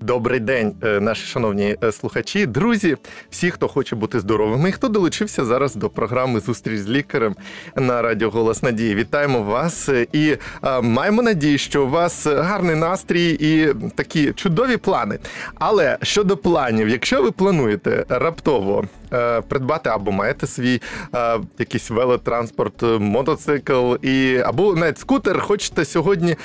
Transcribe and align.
Добрий 0.00 0.40
день, 0.40 0.74
е, 0.82 1.00
наші 1.00 1.26
шановні 1.26 1.76
е, 1.84 1.92
слухачі, 1.92 2.46
друзі, 2.46 2.96
всі, 3.30 3.50
хто 3.50 3.68
хоче 3.68 3.96
бути 3.96 4.20
здоровими, 4.20 4.68
і 4.68 4.72
хто 4.72 4.88
долучився 4.88 5.44
зараз 5.44 5.74
до 5.74 5.90
програми 5.90 6.40
Зустріч 6.40 6.80
з 6.80 6.88
лікарем 6.88 7.36
на 7.76 8.02
радіо 8.02 8.30
Голос 8.30 8.62
Надії. 8.62 8.94
Вітаємо 8.94 9.42
вас 9.42 9.88
е, 9.88 10.06
і 10.12 10.36
а, 10.60 10.80
маємо 10.80 11.22
надію, 11.22 11.58
що 11.58 11.84
у 11.84 11.88
вас 11.88 12.26
гарний 12.26 12.76
настрій 12.76 13.36
і 13.40 13.74
такі 13.94 14.32
чудові 14.32 14.76
плани. 14.76 15.18
Але 15.54 15.98
щодо 16.02 16.36
планів, 16.36 16.88
якщо 16.88 17.22
ви 17.22 17.30
плануєте 17.30 18.04
раптово 18.08 18.84
е, 19.12 19.40
придбати 19.40 19.90
або 19.90 20.12
маєте 20.12 20.46
свій 20.46 20.82
е, 21.14 21.38
якийсь 21.58 21.90
велотранспорт, 21.90 22.82
мотоцикл 22.82 23.94
і 24.02 24.38
або 24.44 24.74
навіть 24.74 24.98
скутер, 24.98 25.40
хочете 25.40 25.84
сьогодні 25.84 26.36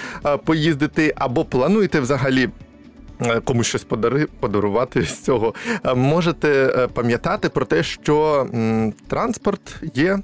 поїздити, 0.45 1.13
або 1.17 1.45
плануєте 1.45 1.99
взагалі 1.99 2.49
комусь 3.43 3.67
щось 3.67 3.83
подари, 3.83 4.27
подарувати 4.39 5.01
з 5.03 5.21
цього, 5.23 5.53
е, 5.85 5.93
можете 5.93 6.73
е, 6.77 6.87
пам'ятати 6.87 7.49
про 7.49 7.65
те, 7.65 7.83
що 7.83 8.47
транспорт 9.07 9.75
є. 9.95 10.19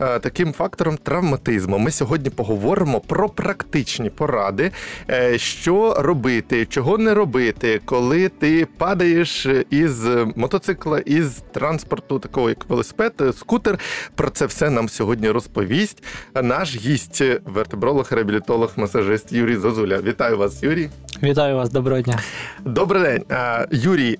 е, 0.00 0.18
Таким 0.18 0.52
фактором 0.52 0.96
травматизму 0.96 1.78
ми 1.78 1.90
сьогодні 1.90 2.30
поговоримо 2.30 3.00
про 3.00 3.28
практичні 3.28 4.10
поради, 4.10 4.70
е, 5.10 5.38
що 5.38 5.94
робити, 5.98 6.66
чого 6.66 6.98
не 6.98 7.14
робити, 7.14 7.80
коли 7.84 8.28
ти 8.28 8.66
падаєш 8.78 9.46
із 9.70 10.04
мотоцикла, 10.36 10.98
із 10.98 11.42
транспорту, 11.52 12.18
такого 12.18 12.48
як 12.48 12.70
велосипед, 12.70 13.12
е, 13.20 13.32
скутер. 13.32 13.78
Про 14.14 14.30
це 14.30 14.46
все 14.46 14.70
нам 14.70 14.88
сьогодні 14.88 15.30
розповість 15.30 16.02
наш 16.42 16.76
гість, 16.76 17.22
вертебролог, 17.44 18.06
реабілітолог, 18.10 18.72
масажист 18.76 19.32
Юрій 19.32 19.56
Зозуля. 19.56 19.98
Вітаю 20.00 20.38
вас, 20.38 20.62
Юрій. 20.62 20.88
Вітаю 21.22 21.56
вас, 21.56 21.70
доброго 21.70 22.00
дня. 22.00 22.18
Добрий 22.64 23.02
день, 23.02 23.24
Юрій. 23.70 24.18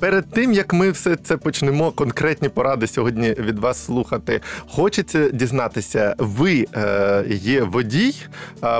Перед 0.00 0.30
тим 0.30 0.52
як 0.52 0.72
ми 0.72 0.90
все 0.90 1.16
це 1.16 1.36
почнемо, 1.36 1.90
конкретні 1.90 2.48
поради 2.48 2.86
сьогодні 2.86 3.34
від 3.38 3.58
вас 3.58 3.84
слухати. 3.84 4.40
Хочеться 4.68 5.30
дізнатися, 5.30 6.14
ви 6.18 6.66
е, 6.76 7.24
є 7.28 7.62
водій, 7.62 8.14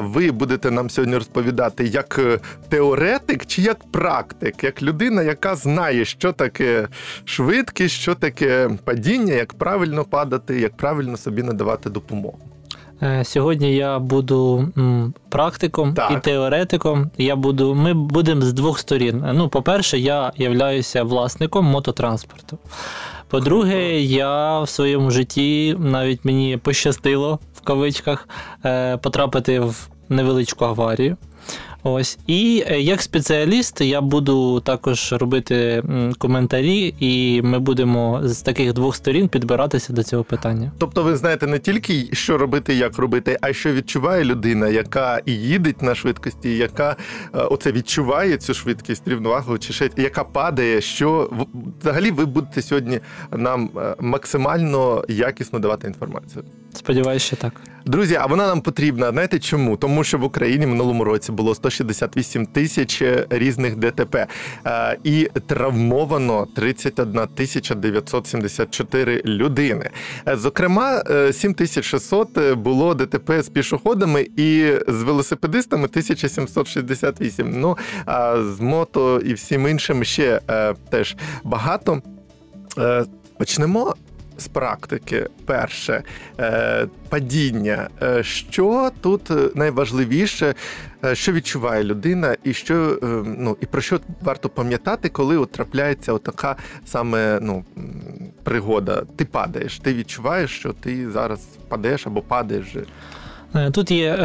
ви 0.01 0.31
будете 0.31 0.71
нам 0.71 0.91
сьогодні 0.91 1.15
розповідати 1.15 1.85
як 1.85 2.19
е, 2.19 2.39
теоретик 2.69 3.47
чи 3.47 3.63
як 3.63 3.91
практик, 3.91 4.65
як 4.65 4.83
людина, 4.83 5.23
яка 5.23 5.57
знає, 5.57 6.05
що 6.05 6.33
таке 6.33 6.89
швидкість, 7.25 7.95
що 7.95 8.15
таке 8.15 8.71
падіння, 8.85 9.35
як 9.35 9.55
правильно 9.55 10.05
падати, 10.05 10.61
як 10.61 10.77
правильно 10.77 11.17
собі 11.17 11.43
надавати 11.43 11.91
допомогу. 11.91 12.52
Е, 13.03 13.25
Сьогодні 13.25 13.75
я 13.75 13.99
буду 13.99 14.69
практиком 15.29 15.95
Так. 15.95 16.11
і 16.11 16.21
теоретиком. 16.21 17.11
Я 17.19 17.37
буду, 17.37 17.75
ми 17.75 17.95
будемо 17.95 18.43
з 18.43 18.53
двох 18.53 18.79
сторін. 18.79 19.25
Ну, 19.33 19.49
по-перше, 19.49 19.99
я 19.99 20.33
являюся 20.37 21.03
власником 21.03 21.65
мототранспорту. 21.65 22.59
По-друге, 23.29 24.01
я 24.01 24.61
в 24.61 24.69
своєму 24.69 25.11
житті 25.11 25.77
навіть 25.79 26.25
мені 26.25 26.57
пощастило 26.57 27.39
в 27.55 27.61
кавичках 27.61 28.29
е, 28.65 28.97
потрапити 28.97 29.61
в 29.61 29.89
невеличку 30.09 30.65
аварію. 30.65 31.17
Ось 31.85 32.19
і 32.27 32.65
е, 32.67 32.81
як 32.81 33.03
спеціаліст 33.03 33.81
я 33.81 34.01
буду 34.01 34.61
також 34.61 35.13
робити 35.13 35.83
коментарі, 36.19 36.95
і 37.01 37.43
ми 37.43 37.59
будемо 37.59 38.21
з 38.25 38.43
таких 38.43 38.73
двох 38.73 38.97
сторін 38.97 39.29
підбиратися 39.29 39.93
до 39.93 40.03
цього 40.03 40.25
питання. 40.25 40.73
Тобто, 40.79 41.03
ви 41.03 41.17
знаєте 41.17 41.47
не 41.47 41.59
тільки 41.59 42.09
що 42.13 42.39
робити, 42.39 42.75
як 42.75 42.99
робити, 42.99 43.39
а 43.41 43.53
що 43.53 43.73
відчуває 43.73 44.25
людина, 44.25 44.69
яка 44.69 45.21
і 45.27 45.33
їде 45.33 45.75
на 45.81 45.95
швидкості, 45.95 46.57
яка 46.57 46.97
е, 47.35 47.39
оце 47.39 47.73
відчуває 47.73 48.37
цю 48.37 48.55
швидкість, 48.55 49.09
рівновагу, 49.09 49.59
чи 49.59 49.73
ще 49.73 49.91
яка 49.97 50.25
падає. 50.25 50.81
Що 50.81 51.31
взагалі 51.81 52.11
ви 52.11 52.27
будете 52.27 52.63
сьогодні 52.63 53.01
нам 53.31 53.71
е, 53.77 53.95
максимально 54.01 55.05
якісно 55.09 55.59
давати 55.59 55.87
інформацію. 55.87 56.45
Сподіваюсь, 56.75 57.23
що 57.23 57.37
так. 57.37 57.53
Друзі, 57.87 58.15
а 58.15 58.27
вона 58.27 58.47
нам 58.47 58.61
потрібна. 58.61 59.11
Знаєте 59.11 59.39
чому? 59.39 59.77
Тому 59.77 60.05
що 60.05 60.19
в 60.19 60.25
Україні 60.25 60.67
минулому 60.67 61.05
році 61.05 61.33
було 61.33 61.55
168 61.55 62.47
тисяч 62.47 63.03
різних 63.31 63.77
ДТП, 63.77 64.27
е, 64.67 64.97
і 65.05 65.29
травмовано 65.47 66.47
31 66.57 67.27
тисяча 67.35 67.75
974 67.75 69.23
людини. 69.25 69.91
Е, 70.29 70.37
Зокрема, 70.37 71.03
е, 71.11 71.33
7600 71.33 72.55
було 72.55 72.95
ДТП 72.95 73.43
з 73.43 73.49
пішоходами 73.49 74.27
і 74.37 74.73
з 74.89 75.03
велосипедистами 75.03 75.89
1768. 75.89 77.61
Ну 77.61 77.77
а 78.07 78.43
з 78.43 78.61
мото 78.61 79.21
і 79.21 79.35
всім 79.35 79.69
іншим 79.69 80.05
ще 80.05 80.41
е, 80.51 80.75
теж 80.91 81.17
багато. 81.45 82.03
Е, 82.79 83.05
Почнемо 83.39 83.95
з 84.39 84.49
практики. 84.49 85.29
Перше 85.47 86.03
е, 86.41 86.87
падіння. 87.09 87.89
Е, 88.03 88.23
Що 88.23 88.91
тут 89.01 89.31
е, 89.31 89.51
найважливіше, 89.55 90.55
що 91.13 91.33
відчуває 91.33 91.85
людина, 91.85 92.37
і 92.45 92.53
що 92.53 92.99
ну 93.39 93.57
і 93.61 93.67
про 93.67 93.81
що 93.81 94.01
варто 94.21 94.49
пам'ятати, 94.49 95.09
коли 95.09 95.37
от 95.37 95.53
трапляється 95.53 96.19
така 96.19 96.57
саме 96.85 97.39
ну 97.43 97.65
пригода. 98.43 99.03
Ти 99.17 99.25
падаєш, 99.25 99.79
ти 99.79 99.95
відчуваєш, 99.95 100.51
що 100.51 100.73
ти 100.73 101.11
зараз 101.11 101.41
падеш 101.69 102.07
або 102.07 102.23
падаєш. 102.23 102.77
Е, 103.55 103.71
Тут 103.71 103.91
є 103.91 104.09
е, 104.15 104.19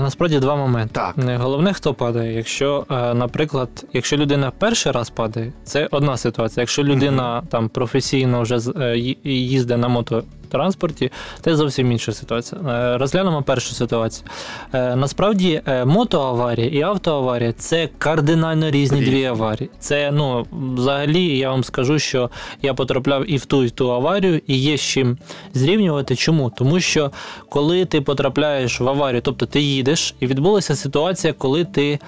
насправді 0.00 0.38
два 0.38 0.56
моменти. 0.56 0.90
Так. 0.94 1.14
Е, 1.28 1.36
Головне, 1.36 1.72
хто 1.72 1.94
падає. 1.94 2.36
Якщо, 2.36 2.86
наприклад, 3.14 3.68
якщо 3.92 4.16
людина 4.16 4.52
перший 4.58 4.92
раз 4.92 5.10
падає, 5.10 5.52
це 5.64 5.88
одна 5.90 6.16
ситуація. 6.16 6.62
Якщо 6.62 6.84
людина 6.84 7.42
там 7.48 7.68
професійно 7.68 8.42
вже 8.42 8.58
їздить 9.24 9.78
на 9.78 9.88
мототранспорті, 10.48 11.10
це 11.40 11.56
зовсім 11.56 11.92
інша 11.92 12.12
ситуація. 12.12 12.60
Е, 12.60 12.98
Розглянемо 12.98 13.42
першу 13.42 13.74
ситуацію. 13.74 14.28
Е, 14.72 14.96
Насправді, 14.96 15.62
е, 15.66 15.84
мотоаварія 15.84 16.66
і 16.66 16.82
автоаварія 16.82 17.52
це 17.52 17.88
кардинально 17.98 18.70
різні 18.70 19.00
дві 19.00 19.24
аварії. 19.24 19.70
Це 19.78 20.10
ну 20.10 20.46
взагалі 20.76 21.38
я 21.38 21.50
вам 21.50 21.64
скажу, 21.64 21.98
що 21.98 22.30
я 22.62 22.74
потрапляв 22.74 23.30
і 23.30 23.36
в 23.36 23.46
ту, 23.46 23.64
і 23.64 23.66
в 23.66 23.70
ту 23.70 23.92
аварію, 23.92 24.40
і 24.46 24.56
є 24.56 24.76
з 24.76 24.80
чим 24.80 25.18
зрівнювати. 25.54 26.16
Чому? 26.16 26.50
Тому 26.50 26.80
що 26.80 27.10
коли 27.48 27.84
ти 27.84 28.00
потрапляєш 28.00 28.80
в 28.80 28.88
аварію, 28.88 29.20
тобто 29.20 29.46
ти 29.46 29.60
їдеш, 29.60 30.14
і 30.20 30.26
відбулася 30.26 30.76
ситуація, 30.76 31.32
коли 31.32 31.64
ти. 31.64 31.98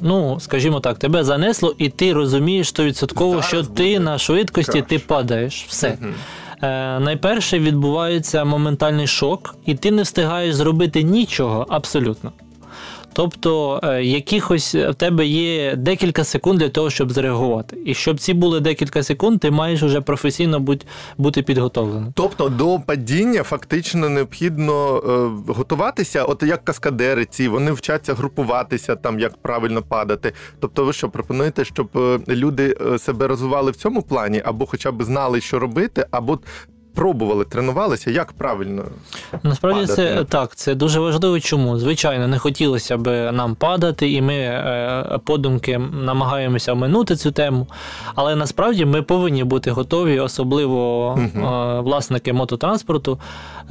Ну, 0.00 0.36
скажімо 0.40 0.80
так, 0.80 0.98
тебе 0.98 1.24
занесло, 1.24 1.74
і 1.78 1.88
ти 1.88 2.12
розумієш 2.12 2.68
стовідсотково, 2.68 3.42
що 3.42 3.56
буде 3.56 3.68
ти 3.74 4.00
на 4.00 4.18
швидкості 4.18 4.82
ти 4.82 4.98
падаєш. 4.98 5.64
Все. 5.68 5.96
Мгм. 6.00 6.14
Е, 6.62 7.00
найперше 7.00 7.58
відбувається 7.58 8.44
моментальний 8.44 9.06
шок, 9.06 9.54
і 9.66 9.74
ти 9.74 9.90
не 9.90 10.02
встигаєш 10.02 10.54
зробити 10.54 11.02
нічого 11.02 11.66
абсолютно. 11.68 12.32
Тобто, 13.12 13.80
е, 13.82 14.04
якихось 14.04 14.74
в 14.74 14.94
тебе 14.94 15.26
є 15.26 15.76
декілька 15.76 16.24
секунд 16.24 16.58
для 16.58 16.68
того, 16.68 16.90
щоб 16.90 17.12
зреагувати. 17.12 17.78
І 17.84 17.94
щоб 17.94 18.20
ці 18.20 18.34
були 18.34 18.60
декілька 18.60 19.02
секунд, 19.02 19.40
ти 19.40 19.50
маєш 19.50 19.82
вже 19.82 20.00
професійно 20.00 20.60
бути 21.18 21.42
підготовленим. 21.42 22.12
Тобто 22.14 22.48
до 22.48 22.80
падіння 22.86 23.42
фактично 23.42 24.08
необхідно 24.08 24.96
е, 24.96 25.52
готуватися, 25.52 26.24
от 26.24 26.42
як 26.42 26.64
каскадери 26.64 27.24
ці, 27.24 27.48
вони 27.48 27.72
вчаться 27.72 28.14
групуватися, 28.14 28.96
там 28.96 29.20
як 29.20 29.36
правильно 29.36 29.82
падати. 29.82 30.32
Тобто, 30.60 30.84
ви 30.84 30.92
що 30.92 31.08
пропонуєте, 31.08 31.64
щоб 31.64 31.88
е, 31.96 32.18
люди 32.28 32.76
е, 32.94 32.98
себе 32.98 33.26
розвивали 33.26 33.70
в 33.70 33.76
цьому 33.76 34.02
плані, 34.02 34.42
або 34.44 34.66
хоча 34.66 34.92
б 34.92 35.02
знали, 35.02 35.40
що 35.40 35.58
робити, 35.58 36.06
або 36.10 36.38
пробували, 36.94 37.44
тренувалися, 37.44 38.10
як 38.10 38.32
правильно 38.32 38.84
Насправді 39.42 39.80
падати. 39.80 39.94
це 40.16 40.24
так, 40.24 40.56
це 40.56 40.74
дуже 40.74 41.00
важливо. 41.00 41.40
Чому? 41.40 41.78
Звичайно, 41.78 42.28
не 42.28 42.38
хотілося 42.38 42.96
б 42.96 43.32
нам 43.32 43.54
падати, 43.54 44.10
і 44.12 44.22
ми 44.22 44.34
е, 44.34 45.18
подумки 45.24 45.78
намагаємося 45.78 46.72
оминути 46.72 47.16
цю 47.16 47.30
тему. 47.32 47.66
Але 48.14 48.36
насправді 48.36 48.84
ми 48.84 49.02
повинні 49.02 49.44
бути 49.44 49.70
готові, 49.70 50.20
особливо 50.20 51.14
е, 51.36 51.80
власники 51.80 52.32
мототранспорту, 52.32 53.18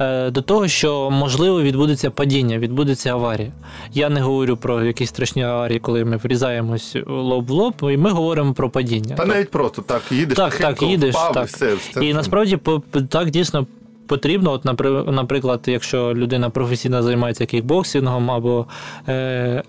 е, 0.00 0.30
до 0.30 0.42
того, 0.42 0.68
що 0.68 1.10
можливо 1.10 1.62
відбудеться 1.62 2.10
падіння, 2.10 2.58
відбудеться 2.58 3.10
аварія. 3.12 3.52
Я 3.92 4.08
не 4.08 4.20
говорю 4.20 4.56
про 4.56 4.84
якісь 4.84 5.08
страшні 5.08 5.42
аварії, 5.42 5.78
коли 5.80 6.04
ми 6.04 6.16
врізаємось 6.16 6.96
лоб 7.06 7.46
в 7.46 7.50
лоб, 7.50 7.74
і 7.82 7.96
ми 7.96 8.10
говоримо 8.10 8.54
про 8.54 8.70
падіння. 8.70 9.16
та 9.16 9.24
навіть 9.24 9.50
просто 9.50 9.82
так 9.82 10.02
їдеш, 10.10 10.36
Так, 10.36 10.54
так, 10.56 10.82
їдеш, 10.82 11.14
впав, 11.14 11.32
так. 11.32 11.44
і 11.44 11.46
все. 11.46 11.76
Це 11.94 12.04
І 12.04 12.14
насправді 12.14 12.56
по- 12.56 12.82
так 13.20 13.30
дійсно 13.30 13.66
потрібно. 14.06 14.52
От, 14.52 14.64
напри- 14.64 15.10
наприклад, 15.12 15.60
якщо 15.66 16.14
людина 16.14 16.50
професійно 16.50 17.02
займається 17.02 17.46
кікбоксингом 17.46 18.30
або 18.30 18.66
е, 19.08 19.12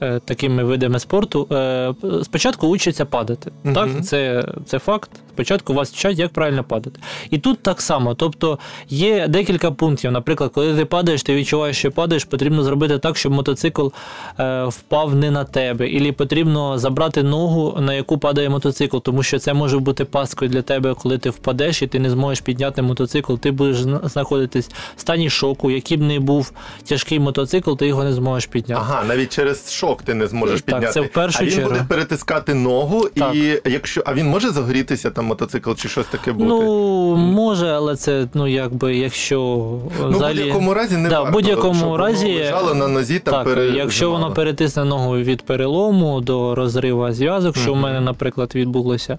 е, 0.02 0.20
такими 0.26 0.64
видами 0.64 1.00
спорту, 1.00 1.48
е, 1.52 1.94
спочатку 2.24 2.68
учиться 2.68 3.06
падати. 3.06 3.52
Мгм. 3.64 3.74
Так, 3.76 4.06
це, 4.06 4.48
це 4.66 4.80
факт. 4.80 5.12
Спочатку 5.34 5.74
вас 5.74 5.92
вчать, 5.92 6.20
як 6.20 6.30
правильно 6.34 6.64
падати. 6.64 7.00
І 7.30 7.38
тут 7.38 7.60
так 7.60 7.82
само. 7.82 8.16
Тобто 8.16 8.60
є 8.90 9.28
декілька 9.28 9.72
пунктів. 9.72 10.12
Наприклад, 10.12 10.52
коли 10.54 10.76
ти 10.76 10.86
падаєш, 10.86 11.24
ти 11.24 11.36
відчуваєш, 11.36 11.78
що 11.78 11.92
падаєш, 11.92 12.26
потрібно 12.26 12.64
зробити 12.64 12.98
так, 12.98 13.18
щоб 13.18 13.32
мотоцикл 13.32 13.88
е, 14.40 14.64
впав 14.66 15.16
не 15.16 15.32
на 15.32 15.44
тебе. 15.44 15.90
Ілі 15.90 16.12
потрібно 16.12 16.78
забрати 16.80 17.24
ногу, 17.24 17.78
на 17.82 17.94
яку 17.94 18.18
падає 18.18 18.50
мотоцикл, 18.50 18.98
тому 18.98 19.24
що 19.24 19.40
це 19.40 19.54
може 19.54 19.78
бути 19.80 20.06
паскою 20.06 20.52
для 20.52 20.62
тебе, 20.62 20.94
коли 20.94 21.18
ти 21.18 21.30
впадеш 21.30 21.82
і 21.82 21.88
ти 21.88 22.00
не 22.00 22.10
зможеш 22.10 22.42
підняти 22.42 22.82
мотоцикл. 22.82 23.36
Ти 23.36 23.52
будеш 23.52 23.78
знаходитись 24.04 24.70
в 24.98 25.02
стані 25.02 25.30
шоку, 25.30 25.72
який 25.72 25.98
б 25.98 26.02
не 26.02 26.20
був 26.20 26.52
тяжкий 26.84 27.20
мотоцикл, 27.20 27.74
ти 27.74 27.88
його 27.88 28.04
не 28.04 28.14
зможеш 28.14 28.46
підняти. 28.48 28.82
Ага, 28.86 29.04
навіть 29.08 29.34
через 29.34 29.74
шок 29.74 30.02
ти 30.02 30.14
не 30.14 30.28
зможеш 30.28 30.62
Так, 30.62 30.66
підняти. 30.76 30.94
це 30.94 31.02
в 31.02 31.08
першу 31.12 31.40
а 31.42 31.44
він 31.46 31.52
чергу. 31.54 31.70
буде 31.70 31.86
перетискати 31.90 32.54
ногу, 32.54 33.10
Так. 33.18 33.36
і 33.36 33.62
якщо 33.66 34.04
а 34.06 34.14
він 34.14 34.28
може 34.28 34.50
загорітися 34.50 35.12
там 35.12 35.21
мотоцикл 35.22 35.72
чи 35.74 35.90
щось 35.90 36.06
таке 36.06 36.32
бути? 36.32 36.46
Ну, 36.50 37.16
може, 37.16 37.68
але 37.68 37.96
це, 37.96 38.28
ну, 38.34 38.48
якби, 38.48 38.96
якщо 38.96 39.38
Ну, 40.02 40.10
в 40.10 40.20
будь-якому 40.28 40.74
разі 40.74 40.98
не 40.98 41.10
Да, 41.10 41.20
варто, 41.20 41.32
будь-якому 41.34 41.74
щоб 41.80 41.96
разі- 41.96 42.36
лежало 42.36 42.74
на 42.74 42.88
нозі 42.88 43.20
та 43.20 43.32
Так, 43.32 43.44
пере... 43.46 43.66
якщо 43.70 44.12
воно 44.12 44.32
перетисне 44.34 44.86
ногу 44.86 45.18
від 45.18 45.42
перелому 45.42 46.22
до 46.22 46.56
розриву 46.56 47.12
зв'язок, 47.12 47.58
що 47.58 47.74
в 47.74 47.78
мене, 47.78 48.02
наприклад, 48.02 48.52
відбулося. 48.56 49.18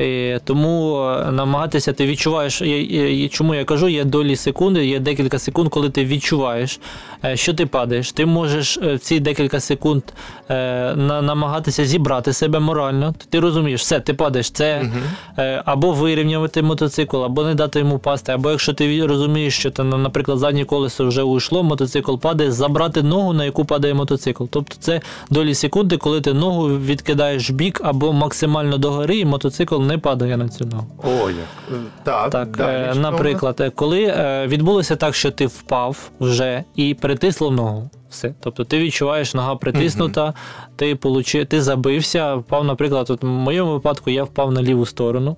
Е, 0.00 0.40
Тому 0.44 0.98
е, 1.28 1.30
намагатися 1.32 1.92
ти 1.92 2.06
відчуваєш, 2.06 2.62
є- 2.62 3.28
чому 3.28 3.54
я 3.54 3.64
кажу, 3.64 3.88
є 3.88 4.04
долі 4.04 4.36
секунди, 4.36 4.86
є 4.86 4.98
декілька 5.00 5.38
секунд, 5.38 5.68
коли 5.68 5.90
ти 5.90 6.04
відчуваєш, 6.04 6.80
е, 7.24 7.36
що 7.36 7.54
ти 7.54 7.66
падаєш. 7.66 8.12
Ти 8.12 8.26
можеш 8.26 8.78
в 8.78 8.98
ці 8.98 9.20
декілька 9.20 9.60
секунд 9.60 10.02
на- 10.48 11.22
намагатися 11.22 11.84
зібрати 11.84 12.32
себе 12.32 12.58
морально. 12.60 13.14
Ти 13.30 13.40
розумієш, 13.40 13.80
все, 13.80 14.00
ти 14.00 14.14
падаєш, 14.14 14.50
це 14.50 14.82
Мгм. 14.82 14.92
Е, 15.38 15.62
або 15.64 15.92
вирівнювати 15.92 16.62
мотоцикл, 16.62 17.24
або 17.24 17.44
не 17.44 17.54
дати 17.54 17.78
йому 17.78 17.98
пасти, 17.98 18.32
або 18.32 18.50
якщо 18.50 18.72
ти 18.72 19.06
розумієш, 19.06 19.58
що 19.58 19.70
там, 19.70 20.02
наприклад, 20.02 20.38
заднє 20.38 20.64
колесо 20.64 21.06
вже 21.06 21.22
уйшло, 21.22 21.62
мотоцикл 21.62 22.16
падає, 22.16 22.52
забрати 22.52 23.02
ногу, 23.02 23.32
на 23.32 23.44
яку 23.44 23.64
падає 23.64 23.94
мотоцикл. 23.94 24.44
Тобто 24.50 24.76
це 24.80 25.00
долі 25.30 25.54
секунди, 25.54 25.96
коли 25.96 26.20
ти 26.20 26.32
ногу 26.32 26.68
відкидаєш 26.68 27.50
в 27.50 27.52
бік 27.52 27.80
або 27.84 28.12
максимально 28.12 28.78
догори, 28.78 29.18
і 29.18 29.24
мотоцикл 29.24 29.80
не 29.80 29.98
падає 29.98 30.36
на 30.36 30.48
цю 30.48 30.64
ногу. 30.64 30.86
О, 31.04 31.30
як. 31.30 31.38
Е, 31.72 31.74
Так, 32.02 32.30
Так, 32.30 32.56
далі 32.56 32.76
е, 32.76 32.94
наприклад, 32.94 33.72
коли 33.74 34.14
відбулося 34.46 34.96
так, 34.96 35.14
що 35.14 35.30
ти 35.30 35.46
впав 35.46 36.10
вже 36.20 36.64
і 36.76 36.94
притисло 36.94 37.50
ногу. 37.50 37.90
Все. 38.14 38.34
Тобто 38.40 38.64
ти 38.64 38.78
відчуваєш, 38.78 39.34
нога 39.34 39.56
притиснута, 39.56 40.34
ти 40.76 40.96
получи, 40.96 41.44
ти 41.44 41.62
забився, 41.62 42.34
впав, 42.34 42.64
наприклад, 42.64 43.10
от 43.10 43.22
в 43.22 43.26
моєму 43.26 43.72
випадку 43.72 44.10
я 44.10 44.24
впав 44.24 44.52
на 44.52 44.62
ліву 44.62 44.86
сторону. 44.86 45.36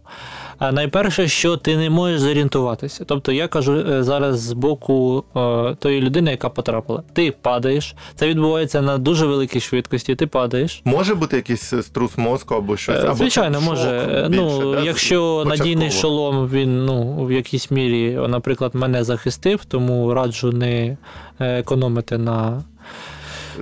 А 0.58 0.72
найперше, 0.72 1.28
що 1.28 1.56
ти 1.56 1.76
не 1.76 1.90
можеш 1.90 2.20
зорієнтуватися. 2.20 3.04
Тобто 3.04 3.32
я 3.32 3.48
кажу 3.48 3.72
е, 3.72 4.02
зараз 4.02 4.40
з 4.40 4.52
боку 4.52 5.24
е, 5.36 5.74
тої 5.78 6.00
людини, 6.00 6.30
яка 6.30 6.48
потрапила. 6.48 7.02
Ти 7.12 7.34
падаєш, 7.42 7.94
це 8.14 8.28
відбувається 8.28 8.82
на 8.82 8.98
дуже 8.98 9.26
великій 9.26 9.60
швидкості, 9.60 10.14
ти 10.14 10.26
падаєш. 10.26 10.82
Може 10.84 11.14
бути 11.14 11.36
якийсь 11.36 11.72
е, 11.72 11.82
струс 11.82 12.18
мозку 12.18 12.54
або 12.54 12.76
щось? 12.76 13.04
Або 13.04 13.14
Звичайно, 13.14 13.60
шок 13.60 13.68
може. 13.68 14.26
Більше, 14.28 14.42
ну, 14.42 14.72
да, 14.72 14.80
якщо 14.80 15.44
надійний 15.46 15.90
шолом, 15.90 16.48
він 16.48 16.84
ну, 16.84 17.24
в 17.26 17.32
якійсь 17.32 17.70
мірі, 17.70 18.18
наприклад, 18.28 18.74
мене 18.74 19.04
захистив, 19.04 19.64
тому 19.64 20.14
раджу 20.14 20.52
не 20.52 20.96
економити 21.40 22.18
на. 22.18 22.62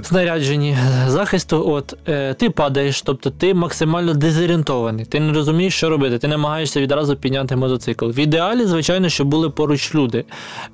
Снарядженні 0.02 0.76
захисту, 1.06 1.70
от 1.70 1.96
е, 2.08 2.34
ти 2.34 2.50
падаєш, 2.50 3.02
тобто 3.02 3.30
ти 3.30 3.54
максимально 3.54 4.14
дезорієнтований, 4.14 5.04
ти 5.04 5.20
не 5.20 5.32
розумієш, 5.32 5.74
що 5.74 5.88
робити, 5.88 6.18
ти 6.18 6.28
намагаєшся 6.28 6.80
відразу 6.80 7.16
підняти 7.16 7.56
мотоцикл. 7.56 8.06
В 8.06 8.18
ідеалі, 8.18 8.64
звичайно, 8.64 9.08
щоб 9.08 9.28
були 9.28 9.50
поруч 9.50 9.94
люди. 9.94 10.24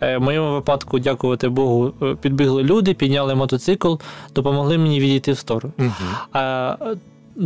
Е, 0.01 0.17
в 0.17 0.21
моєму 0.21 0.53
випадку, 0.53 0.99
дякувати 0.99 1.49
Богу, 1.49 1.93
е, 2.03 2.17
підбігли 2.21 2.63
люди, 2.63 2.95
підняли 2.95 3.35
мотоцикл, 3.35 3.95
допомогли 4.35 4.79
мені 4.79 5.01
відійти 5.01 5.33
в 5.33 5.39
сторону. 5.39 5.73
Мгм. 5.79 6.97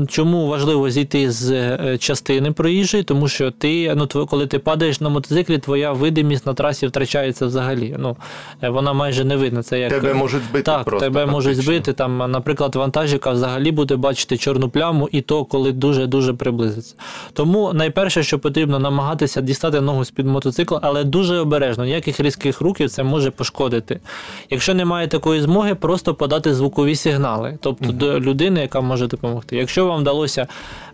Чому 0.09 0.47
важливо 0.47 0.91
зійти 0.91 1.31
з 1.31 1.51
е, 1.51 1.99
частини 1.99 2.53
проїжджої? 2.53 3.03
Тому 3.03 3.29
що 3.29 3.51
ти, 3.51 3.95
ну, 3.95 4.27
коли 4.27 4.47
ти 4.47 4.59
падаєш 4.59 5.01
на 5.01 5.09
мотоциклі, 5.09 5.59
твоя 5.59 5.93
видимість 5.93 6.47
на 6.47 6.55
трасі 6.55 6.87
втрачається 6.87 7.47
взагалі. 7.47 7.97
Ну, 7.99 8.17
е, 8.63 8.69
вона 8.69 8.93
майже 8.93 9.25
не 9.25 9.37
видна. 9.37 9.63
Це 9.63 9.79
як 9.79 9.91
Тебе 9.91 10.15
можуть 10.15 10.43
збити 10.43 10.63
так, 10.63 10.85
просто. 10.85 11.07
тебе 11.07 11.27
можуть 11.27 11.57
збити. 11.57 11.93
Там, 11.93 12.31
наприклад, 12.31 12.75
вантажівка 12.75 13.31
взагалі 13.31 13.71
буде 13.73 13.97
бачити 13.97 14.37
чорну 14.37 14.69
пляму, 14.69 15.09
і 15.13 15.21
то, 15.21 15.45
коли 15.45 15.73
дуже 15.73 16.07
дуже 16.07 16.33
приблизиться. 16.33 16.95
Тому 17.33 17.73
найперше, 17.73 18.23
що 18.23 18.39
потрібно 18.39 18.79
намагатися 18.79 19.41
дістати 19.41 19.81
ногу 19.81 20.05
з 20.05 20.11
під 20.11 20.27
мотоцикла, 20.27 20.81
але 20.83 21.05
дуже 21.05 21.37
обережно. 21.37 21.85
Ніяких 21.85 22.21
різких 22.21 22.61
рухів 22.61 22.91
це 22.91 23.03
може 23.03 23.31
пошкодити. 23.31 24.01
Якщо 24.51 24.75
немає 24.75 25.09
такої 25.09 25.41
змоги, 25.41 25.75
просто 25.75 26.15
подати 26.15 26.55
звукові 26.55 26.97
сигнали, 26.97 27.59
тобто 27.61 27.93
до 27.93 28.21
людини, 28.21 28.61
яка 28.61 28.81
може 28.81 29.07
допомогти. 29.07 29.57
Якщо 29.57 29.84
вам 29.87 30.01
вдалося 30.01 30.47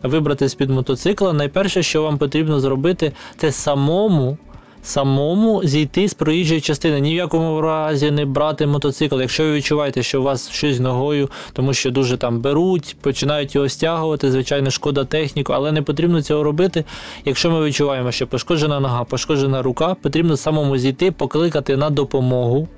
вибрати 0.03 0.49
з 0.49 0.55
під 0.55 0.71
мотоцикла, 0.71 1.33
найперше, 1.33 1.83
що 1.83 2.03
вам 2.03 2.19
потрібно 2.19 2.61
зробити, 2.61 3.13
це 3.37 3.53
самому. 3.53 4.39
Самому 4.83 5.65
зійти 5.65 6.09
з 6.09 6.15
проїжджої 6.15 6.61
частини, 6.61 7.01
ні 7.01 7.13
в 7.13 7.17
якому 7.17 7.61
разі 7.61 8.11
не 8.11 8.25
брати 8.25 8.67
мотоцикл. 8.67 9.21
Якщо 9.21 9.43
ви 9.43 9.53
відчуваєте, 9.53 10.03
що 10.03 10.21
у 10.21 10.25
вас 10.25 10.51
щось 10.51 10.81
ногою, 10.81 11.31
тому 11.53 11.75
що 11.75 11.91
дуже 11.91 12.17
там 12.17 12.41
беруть, 12.41 12.97
починають 13.01 13.55
його 13.55 13.69
стягувати, 13.69 14.31
звичайно, 14.31 14.71
шкода 14.71 15.05
техніку, 15.05 15.53
але 15.53 15.73
не 15.73 15.83
потрібно 15.83 16.23
цього 16.23 16.43
робити. 16.43 16.85
Якщо 17.25 17.51
ми 17.51 17.65
відчуваємо, 17.65 18.13
що 18.13 18.27
пошкоджена 18.27 18.81
нога, 18.81 19.05
пошкоджена 19.05 19.63
рука, 19.63 19.97
потрібно 20.03 20.37
самому 20.37 20.79
зійти, 20.79 21.13
покликати 21.13 21.77
на 21.77 21.91
допомогу. 21.91 22.69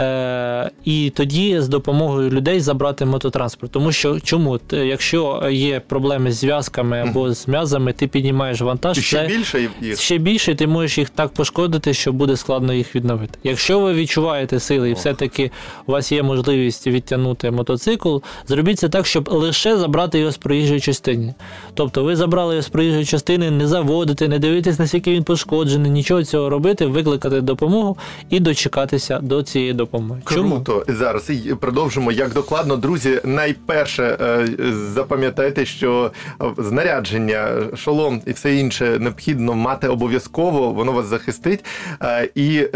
Е, 0.00 0.70
і 0.84 1.12
тоді 1.16 1.60
з 1.60 1.68
допомогою 1.68 2.30
людей 2.30 2.60
забрати 2.60 3.04
мототранспорт. 3.04 3.72
Тому 3.72 3.92
що 3.92 4.20
чому? 4.20 4.60
Якщо 4.72 5.48
є 5.50 5.80
проблеми 5.80 6.32
з 6.32 6.36
зв'язками 6.36 7.00
або 7.00 7.34
з 7.34 7.48
м'язами, 7.48 7.92
ти 7.92 8.06
піднімаєш 8.06 8.60
вантаж, 8.60 8.98
І 8.98 9.02
ще 9.02 9.16
це 9.16 9.26
більше 9.36 9.68
їх. 9.80 10.00
ще 10.00 10.18
більше 10.18 10.54
ти 10.54 10.66
можеш 10.66 10.98
їх 10.98 11.10
так 11.10 11.32
пошкодити, 11.32 11.94
що 11.94 12.12
буде 12.12 12.36
складно 12.36 12.72
їх 12.72 12.94
відновити. 12.96 13.38
Якщо 13.44 13.80
ви 13.80 13.94
відчуваєте 13.94 14.60
сили 14.60 14.90
і 14.90 14.92
все-таки 14.92 15.50
у 15.86 15.92
вас 15.92 16.12
є 16.12 16.22
можливість 16.22 16.86
відтягнути 16.86 17.50
мотоцикл, 17.50 18.16
зробіть 18.46 18.78
це 18.78 18.88
так, 18.88 19.06
щоб 19.06 19.28
лише 19.32 19.76
забрати 19.76 20.18
його 20.18 20.32
з 20.32 20.36
проїжджої 20.36 20.80
частини. 20.80 21.34
Тобто 21.74 22.04
ви 22.04 22.16
забрали 22.16 22.54
його 22.54 22.62
з 22.62 22.68
проїжджої 22.68 23.04
частини, 23.04 23.50
не 23.50 23.66
заводити, 23.68 24.28
не 24.28 24.38
дивитись, 24.38 24.78
наскільки 24.78 25.12
він 25.12 25.24
пошкоджений, 25.24 25.90
нічого 25.90 26.24
цього 26.24 26.50
робити, 26.50 26.86
викликати 26.86 27.40
допомогу 27.40 27.96
і 28.30 28.40
дочекатися 28.40 29.18
до 29.18 29.42
цієї 29.42 29.72
допомоги. 29.72 29.83
Чому? 30.30 30.54
Круто. 30.54 30.84
Зараз 30.88 31.30
і 31.30 31.54
продовжимо 31.54 32.12
як 32.12 32.32
докладно. 32.32 32.76
Друзі, 32.76 33.20
найперше 33.24 34.18
е, 34.20 34.46
запам'ятайте, 34.94 35.66
що 35.66 36.12
е, 36.42 36.44
знарядження, 36.58 37.48
шолом 37.76 38.22
і 38.26 38.32
все 38.32 38.54
інше 38.56 38.98
необхідно 38.98 39.54
мати 39.54 39.88
обов'язково, 39.88 40.72
воно 40.72 40.92
вас 40.92 41.06
захистить. 41.06 41.64
Е, 42.02 42.28
І 42.34 42.68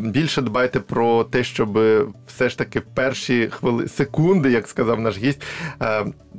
більше 0.00 0.42
дбайте 0.42 0.80
про 0.80 1.24
те, 1.24 1.44
щоб 1.44 1.78
все 2.26 2.48
ж 2.48 2.58
таки 2.58 2.78
в 2.78 2.84
перші 2.94 3.48
хвили 3.52 3.88
секунди, 3.88 4.50
як 4.50 4.68
сказав 4.68 5.00
наш 5.00 5.18
гість, 5.18 5.42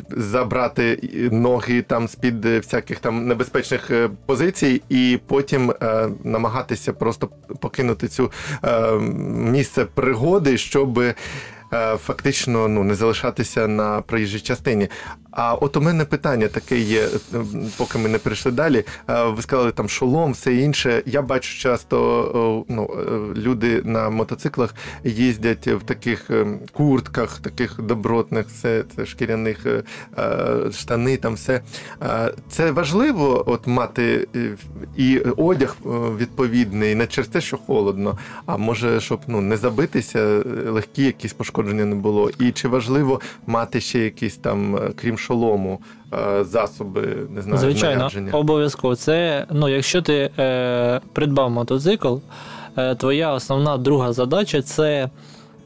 забрати 0.09 1.09
ноги 1.31 1.81
там 1.81 2.07
з-під 2.07 2.45
всяких 2.45 2.99
там 2.99 3.27
небезпечних 3.27 3.91
позицій, 4.25 4.81
і 4.89 5.19
потім 5.27 5.73
намагатися 6.23 6.93
просто 6.93 7.29
покинути 7.59 8.07
цю 8.07 8.31
місце 9.29 9.85
пригоди, 10.03 10.57
щоб 10.57 11.03
фактично 11.97 12.67
ну, 12.67 12.83
не 12.83 12.95
залишатися 12.95 13.67
на 13.67 14.01
проїжджій 14.01 14.39
частині. 14.39 14.87
А 15.31 15.53
от 15.53 15.77
у 15.77 15.81
мене 15.81 16.05
питання 16.05 16.47
таке 16.47 16.79
є, 16.79 17.01
е, 17.33 17.37
поки 17.77 17.97
ми 17.97 18.09
не 18.09 18.17
прийшли 18.17 18.51
далі. 18.51 18.85
Е, 19.09 19.23
Ви 19.25 19.41
сказали 19.41 19.71
там 19.71 19.89
шолом, 19.89 20.31
все 20.31 20.55
інше. 20.55 21.03
Я 21.05 21.21
бачу 21.21 21.59
часто 21.59 22.65
е, 22.69 22.73
ну, 22.73 22.89
е, 22.97 23.39
люди 23.39 23.81
на 23.85 24.09
мотоциклах 24.09 24.75
їздять 25.03 25.67
в 25.67 25.81
таких 25.81 26.29
е, 26.29 26.45
куртках, 26.71 27.39
таких 27.39 27.81
добротних, 27.81 28.47
все 28.47 28.83
це 28.95 29.05
шкіряних 29.05 29.65
е, 29.65 29.83
е, 30.17 30.71
штани, 30.71 31.17
там 31.17 31.33
все. 31.33 31.61
Е, 32.01 32.33
Це 32.49 32.71
важливо, 32.71 33.43
от 33.47 33.67
мати 33.67 34.27
е, 34.35 34.55
і 34.97 35.19
одяг 35.19 35.75
е, 35.85 35.89
відповідний, 36.17 36.95
не 36.95 37.07
через 37.07 37.27
те, 37.27 37.41
що 37.41 37.57
холодно, 37.57 38.17
а 38.45 38.57
може, 38.57 38.99
щоб 38.99 39.19
ну 39.27 39.41
не 39.41 39.57
забитися, 39.57 40.19
е, 40.19 40.43
легкі 40.69 41.03
якісь 41.03 41.33
пошкодження 41.33 41.62
не 41.63 41.95
було. 41.95 42.29
І 42.39 42.51
чи 42.51 42.67
важливо 42.67 43.21
мати 43.47 43.81
ще 43.81 43.99
якісь 43.99 44.37
там, 44.37 44.75
е, 44.75 44.79
крім 44.95 45.17
шолому, 45.17 45.79
е, 46.13 46.43
засоби, 46.43 47.17
не 47.29 47.41
знаю, 47.41 47.57
Звичайно, 47.57 47.97
нарядження? 47.97 48.31
обов'язково. 48.31 48.95
Це 48.95 49.45
ну, 49.51 49.69
якщо 49.69 50.01
ти 50.01 50.29
е, 50.39 51.01
придбав 51.13 51.49
мотоцикл, 51.51 52.15
е, 52.77 52.95
твоя 52.95 53.33
основна 53.33 53.77
друга 53.77 54.13
задача 54.13 54.61
це, 54.61 55.09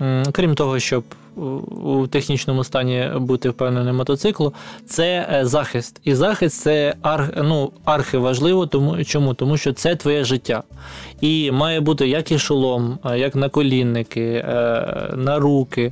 м, 0.02 0.24
крім 0.32 0.56
того, 0.56 0.80
щоб 0.80 1.04
у 1.38 2.08
технічному 2.08 2.64
стані 2.64 3.10
бути 3.16 3.50
впевненим 3.50 3.96
мотоциклу, 3.96 4.54
це 4.86 5.28
е, 5.34 5.46
захист. 5.46 6.02
І 6.04 6.16
захист 6.16 6.62
це 6.62 6.96
арх, 7.02 7.30
ну, 7.44 7.72
архиважливо, 7.86 8.68
тому 8.68 9.04
чому? 9.04 9.34
Тому 9.34 9.58
що 9.58 9.74
це 9.74 9.96
твоє 9.96 10.24
життя. 10.24 10.64
І 11.22 11.52
має 11.52 11.80
бути 11.80 12.08
як 12.08 12.32
і 12.32 12.38
шолом, 12.40 13.00
е, 13.06 13.20
як 13.20 13.36
наколінники, 13.36 14.22
е, 14.22 15.14
на 15.16 15.40
руки. 15.40 15.92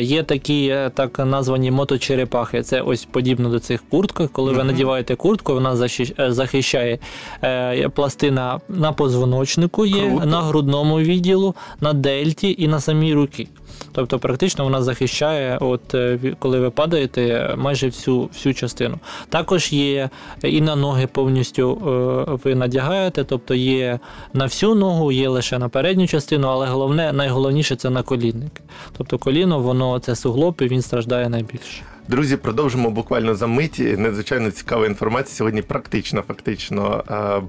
Є 0.00 0.22
такі 0.22 0.76
так 0.94 1.18
названі 1.18 1.70
моточерепахи. 1.70 2.62
Це 2.62 2.80
ось 2.80 3.04
подібно 3.04 3.48
до 3.48 3.58
цих 3.58 3.84
куртках. 3.90 4.30
Коли 4.32 4.50
ви 4.50 4.58
Мгм. 4.58 4.66
надіваєте 4.66 5.14
куртку, 5.14 5.54
вона 5.54 5.76
захищає 6.28 6.98
пластина 7.94 8.60
на 8.68 8.92
позвоночнику, 8.92 9.86
є 9.86 10.08
Круто. 10.10 10.26
на 10.26 10.40
грудному 10.42 10.98
відділу, 10.98 11.54
на 11.80 11.92
дельті 11.92 12.54
і 12.58 12.68
на 12.68 12.80
самій 12.80 13.14
руці. 13.14 13.48
Тобто, 13.92 14.18
практично 14.18 14.64
вона 14.64 14.82
захищає, 14.82 15.58
от 15.60 15.94
е, 15.94 16.18
коли 16.38 16.60
ви 16.60 16.70
падаєте, 16.70 17.22
е, 17.22 17.56
майже 17.56 17.86
всю, 17.86 18.20
всю 18.22 18.54
частину. 18.54 18.98
Також 19.28 19.72
є 19.72 20.10
і 20.42 20.60
на 20.60 20.76
ноги 20.76 21.06
повністю 21.06 21.72
е, 21.72 22.38
ви 22.44 22.54
надягаєте, 22.54 23.24
тобто 23.24 23.54
є 23.54 23.98
на 24.34 24.44
всю 24.44 24.74
ногу, 24.74 25.12
є 25.12 25.28
лише 25.28 25.58
на 25.58 25.68
передню 25.68 26.06
частину, 26.06 26.48
але 26.48 26.66
головне, 26.66 27.12
найголовніше 27.12 27.76
це 27.76 27.90
на 27.90 28.02
колінники. 28.02 28.62
Тобто 28.96 29.18
коліно, 29.18 29.60
воно 29.60 29.98
це 29.98 30.16
суглоб, 30.16 30.56
і 30.60 30.68
він 30.68 30.82
страждає 30.82 31.28
найбільше. 31.28 31.82
Друзі, 32.08 32.36
продовжимо 32.36 32.90
буквально 32.90 33.34
за 33.34 33.46
мить. 33.46 33.98
Надзвичайно 33.98 34.50
цікава 34.50 34.86
інформація. 34.86 35.36
Сьогодні 35.36 35.62
практично, 35.62 36.22
фактично. 36.28 37.04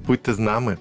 Будьте 0.06 0.34
з 0.34 0.38
нами. 0.38 0.76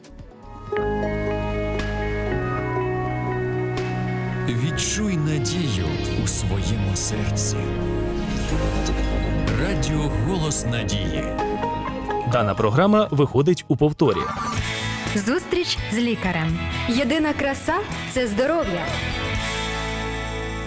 Відчуй 4.49 5.17
надію 5.17 5.85
у 6.23 6.27
своєму 6.27 6.95
серці. 6.95 7.55
Радіо 9.61 10.11
Голос 10.27 10.65
Надії. 10.65 11.23
Дана 12.31 12.53
програма 12.53 13.07
виходить 13.11 13.65
у 13.67 13.75
повторі. 13.77 14.17
Зустріч 15.15 15.77
з 15.91 15.97
лікарем. 15.97 16.59
Єдина 16.89 17.33
краса 17.33 17.75
це 18.11 18.27
здоров'я. 18.27 18.85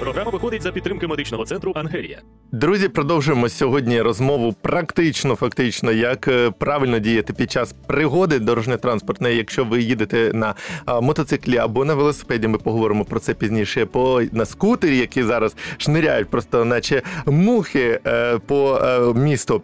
Програма 0.00 0.30
виходить 0.30 0.62
за 0.62 0.72
підтримки 0.72 1.06
медичного 1.06 1.44
центру 1.44 1.72
Ангелія. 1.74 2.20
Друзі, 2.52 2.88
продовжуємо 2.88 3.48
сьогодні 3.48 4.02
розмову 4.02 4.52
практично, 4.62 5.34
фактично, 5.34 5.92
як 5.92 6.28
е, 6.28 6.50
правильно 6.50 6.98
діяти 6.98 7.32
під 7.32 7.50
час 7.50 7.74
пригоди 7.86 8.38
дорожньо-транспортної. 8.38 9.36
Якщо 9.36 9.64
ви 9.64 9.82
їдете 9.82 10.30
на 10.34 10.54
мотоциклі 11.02 11.56
або 11.56 11.84
на 11.84 11.94
велосипеді, 11.94 12.48
ми 12.48 12.58
поговоримо 12.58 13.04
про 13.04 13.20
це 13.20 13.34
пізніше. 13.34 13.86
По 13.86 14.22
на 14.32 14.44
скутері, 14.44 14.96
які 14.96 15.22
зараз 15.22 15.56
шниряють, 15.78 16.28
просто 16.28 16.64
наче 16.64 17.02
мухи 17.26 18.00
е, 18.06 18.38
по 18.38 18.76
е, 18.76 19.14
місту. 19.14 19.62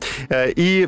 І 0.57 0.87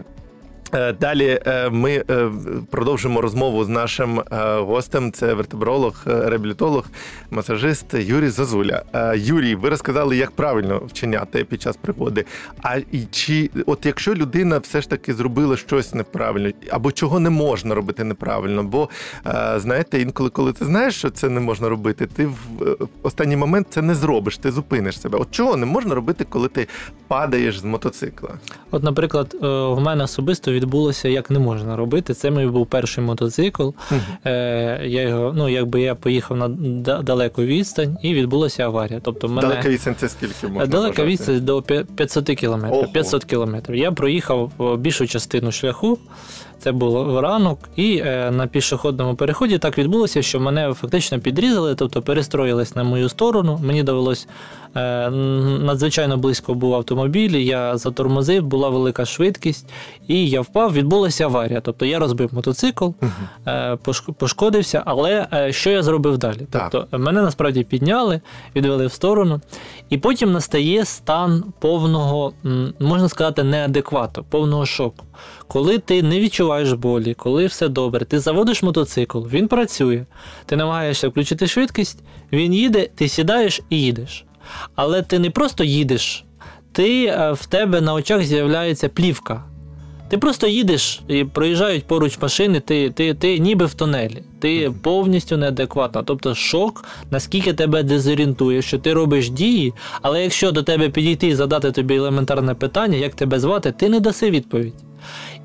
Далі 1.00 1.40
е, 1.46 1.70
ми 1.70 2.04
е, 2.10 2.30
продовжимо 2.70 3.20
розмову 3.20 3.64
з 3.64 3.68
нашим 3.68 4.20
е, 4.20 4.24
гостем. 4.58 5.12
Це 5.12 5.34
вертебролог, 5.34 6.04
е, 6.06 6.30
реабілітолог, 6.30 6.84
масажист 7.30 7.94
Юрій 7.94 8.28
Зазуля. 8.28 8.82
Е, 8.92 9.18
Юрій, 9.18 9.54
ви 9.54 9.68
розказали, 9.68 10.16
як 10.16 10.30
правильно 10.30 10.82
вчиняти 10.86 11.44
під 11.44 11.62
час 11.62 11.76
пригоди. 11.76 12.24
А 12.62 12.80
чи 13.10 13.50
от 13.66 13.86
якщо 13.86 14.14
людина 14.14 14.58
все 14.58 14.80
ж 14.80 14.90
таки 14.90 15.14
зробила 15.14 15.56
щось 15.56 15.94
неправильно, 15.94 16.50
або 16.70 16.92
чого 16.92 17.20
не 17.20 17.30
можна 17.30 17.74
робити 17.74 18.04
неправильно? 18.04 18.64
Бо 18.64 18.88
е, 19.26 19.54
знаєте, 19.56 20.00
інколи, 20.00 20.30
коли 20.30 20.52
ти 20.52 20.64
знаєш, 20.64 20.94
що 20.94 21.10
це 21.10 21.28
не 21.28 21.40
можна 21.40 21.68
робити, 21.68 22.06
ти 22.06 22.26
в 22.26 22.36
е, 22.62 22.76
останній 23.02 23.36
момент 23.36 23.66
це 23.70 23.82
не 23.82 23.94
зробиш, 23.94 24.38
ти 24.38 24.50
зупиниш 24.50 25.00
себе. 25.00 25.18
От 25.18 25.30
чого 25.30 25.56
не 25.56 25.66
можна 25.66 25.94
робити, 25.94 26.26
коли 26.28 26.48
ти 26.48 26.68
падаєш 27.08 27.58
з 27.58 27.64
мотоцикла? 27.64 28.30
От, 28.70 28.82
наприклад, 28.82 29.34
е, 29.34 29.46
в 29.48 29.80
мене 29.80 30.04
особисто 30.04 30.52
відбулося, 30.68 31.08
як 31.08 31.30
не 31.30 31.38
можна 31.38 31.76
робити. 31.76 32.14
Це 32.14 32.30
мій 32.30 32.46
був 32.46 32.66
перший 32.66 33.04
мотоцикл. 33.04 33.68
Е, 34.26 34.80
Я 34.84 35.02
його, 35.02 35.32
ну 35.36 35.48
якби 35.48 35.80
я 35.80 35.94
поїхав 35.94 36.36
на 36.36 36.48
да- 36.48 37.02
далеку 37.02 37.42
відстань 37.42 37.96
і 38.02 38.14
відбулася 38.14 38.64
аварія. 38.64 39.00
Тобто 39.02 39.28
мене 39.28 39.40
Далека 39.48 39.68
відстань 39.68 39.94
це 39.98 40.08
скільки 40.08 40.46
можна? 40.48 40.66
далека 40.66 40.88
вважати? 41.02 41.08
відстань 41.08 41.40
до 41.44 41.58
п'я- 41.62 41.84
500 41.96 42.24
кілометрів. 42.34 42.78
Ого. 42.78 42.88
500 42.92 43.24
кілометрів. 43.24 43.76
Я 43.76 43.92
проїхав 43.92 44.50
е, 44.60 44.76
більшу 44.76 45.06
частину 45.06 45.52
шляху. 45.52 45.98
Це 46.58 46.72
було 46.72 47.20
ранок, 47.20 47.58
і 47.76 47.96
е, 47.96 48.30
на 48.30 48.46
пішохідному 48.46 49.14
переході 49.14 49.58
так 49.58 49.78
відбулося, 49.78 50.22
що 50.22 50.40
мене 50.40 50.72
фактично 50.74 51.20
підрізали, 51.20 51.74
тобто 51.74 52.02
перестроїлись 52.02 52.76
на 52.76 52.84
мою 52.84 53.08
сторону. 53.08 53.60
Мені 53.64 53.82
довелось 53.82 54.28
е, 54.28 54.63
надзвичайно 54.74 56.16
близько 56.16 56.54
був 56.54 56.74
автомобіль. 56.74 57.30
Я 57.36 57.76
затормозив, 57.76 58.42
була 58.46 58.68
велика 58.68 59.04
швидкість, 59.04 59.68
і 60.08 60.28
я 60.28 60.40
впав. 60.40 60.72
Відбулася 60.72 61.24
аварія. 61.24 61.60
Тобто 61.60 61.86
я 61.86 61.98
розбив 61.98 62.34
мотоцикл, 62.34 62.88
е, 63.46 63.74
пош- 63.84 64.12
пошкодився. 64.12 64.82
Але 64.86 65.26
е, 65.32 65.52
що 65.52 65.70
я 65.70 65.82
зробив 65.82 66.18
далі? 66.18 66.46
Так. 66.50 66.68
Тобто 66.72 66.98
мене 66.98 67.22
насправді 67.22 67.64
підняли, 67.64 68.20
відвели 68.56 68.86
в 68.86 68.92
сторону, 68.92 69.40
і 69.90 69.98
потім 69.98 70.32
настає 70.32 70.84
стан 70.84 71.44
повного, 71.60 72.32
можна 72.80 73.08
сказати, 73.08 73.42
неадеквату, 73.42 74.24
повного 74.30 74.66
шоку. 74.66 75.04
Коли 75.48 75.78
ти 75.78 76.02
не 76.02 76.20
відчуваєш 76.20 76.72
болі, 76.72 77.14
коли 77.14 77.46
все 77.46 77.68
добре, 77.68 78.04
ти 78.04 78.20
заводиш 78.20 78.62
мотоцикл, 78.62 79.18
він 79.18 79.48
працює, 79.48 80.04
ти 80.46 80.56
намагаєшся 80.56 81.08
включити 81.08 81.46
швидкість, 81.46 81.98
він 82.32 82.54
їде, 82.54 82.88
ти 82.94 83.08
сідаєш 83.08 83.60
і 83.70 83.80
їдеш. 83.82 84.24
Але 84.74 85.02
ти 85.02 85.18
не 85.18 85.30
просто 85.30 85.64
їдеш, 85.64 86.24
ти 86.72 87.04
е, 87.06 87.32
в 87.32 87.46
тебе 87.46 87.80
на 87.80 87.94
очах 87.94 88.24
з'являється 88.24 88.88
плівка. 88.88 89.44
Ти 90.08 90.18
просто 90.18 90.46
їдеш 90.46 91.00
і 91.08 91.24
проїжджають 91.24 91.84
поруч 91.84 92.18
машини, 92.22 92.60
ти, 92.60 92.90
ти, 92.90 93.14
ти 93.14 93.38
ніби 93.38 93.66
в 93.66 93.74
тунелі, 93.74 94.22
ти 94.38 94.72
повністю 94.82 95.36
неадекватна. 95.36 96.02
Тобто 96.02 96.34
шок, 96.34 96.84
наскільки 97.10 97.52
тебе 97.52 97.82
дезорієнтує, 97.82 98.62
що 98.62 98.78
ти 98.78 98.92
робиш 98.92 99.30
дії, 99.30 99.72
але 100.02 100.22
якщо 100.22 100.52
до 100.52 100.62
тебе 100.62 100.88
підійти 100.88 101.26
і 101.26 101.34
задати 101.34 101.72
тобі 101.72 101.94
елементарне 101.94 102.54
питання, 102.54 102.96
як 102.98 103.14
тебе 103.14 103.40
звати, 103.40 103.72
ти 103.72 103.88
не 103.88 104.00
даси 104.00 104.30
відповідь. 104.30 104.74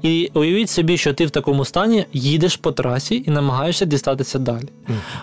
І 0.01 0.31
уявіть 0.33 0.69
собі, 0.69 0.97
що 0.97 1.13
ти 1.13 1.25
в 1.25 1.29
такому 1.29 1.65
стані 1.65 2.05
їдеш 2.13 2.57
по 2.57 2.71
трасі 2.71 3.23
і 3.27 3.31
намагаєшся 3.31 3.85
дістатися 3.85 4.39
далі. 4.39 4.67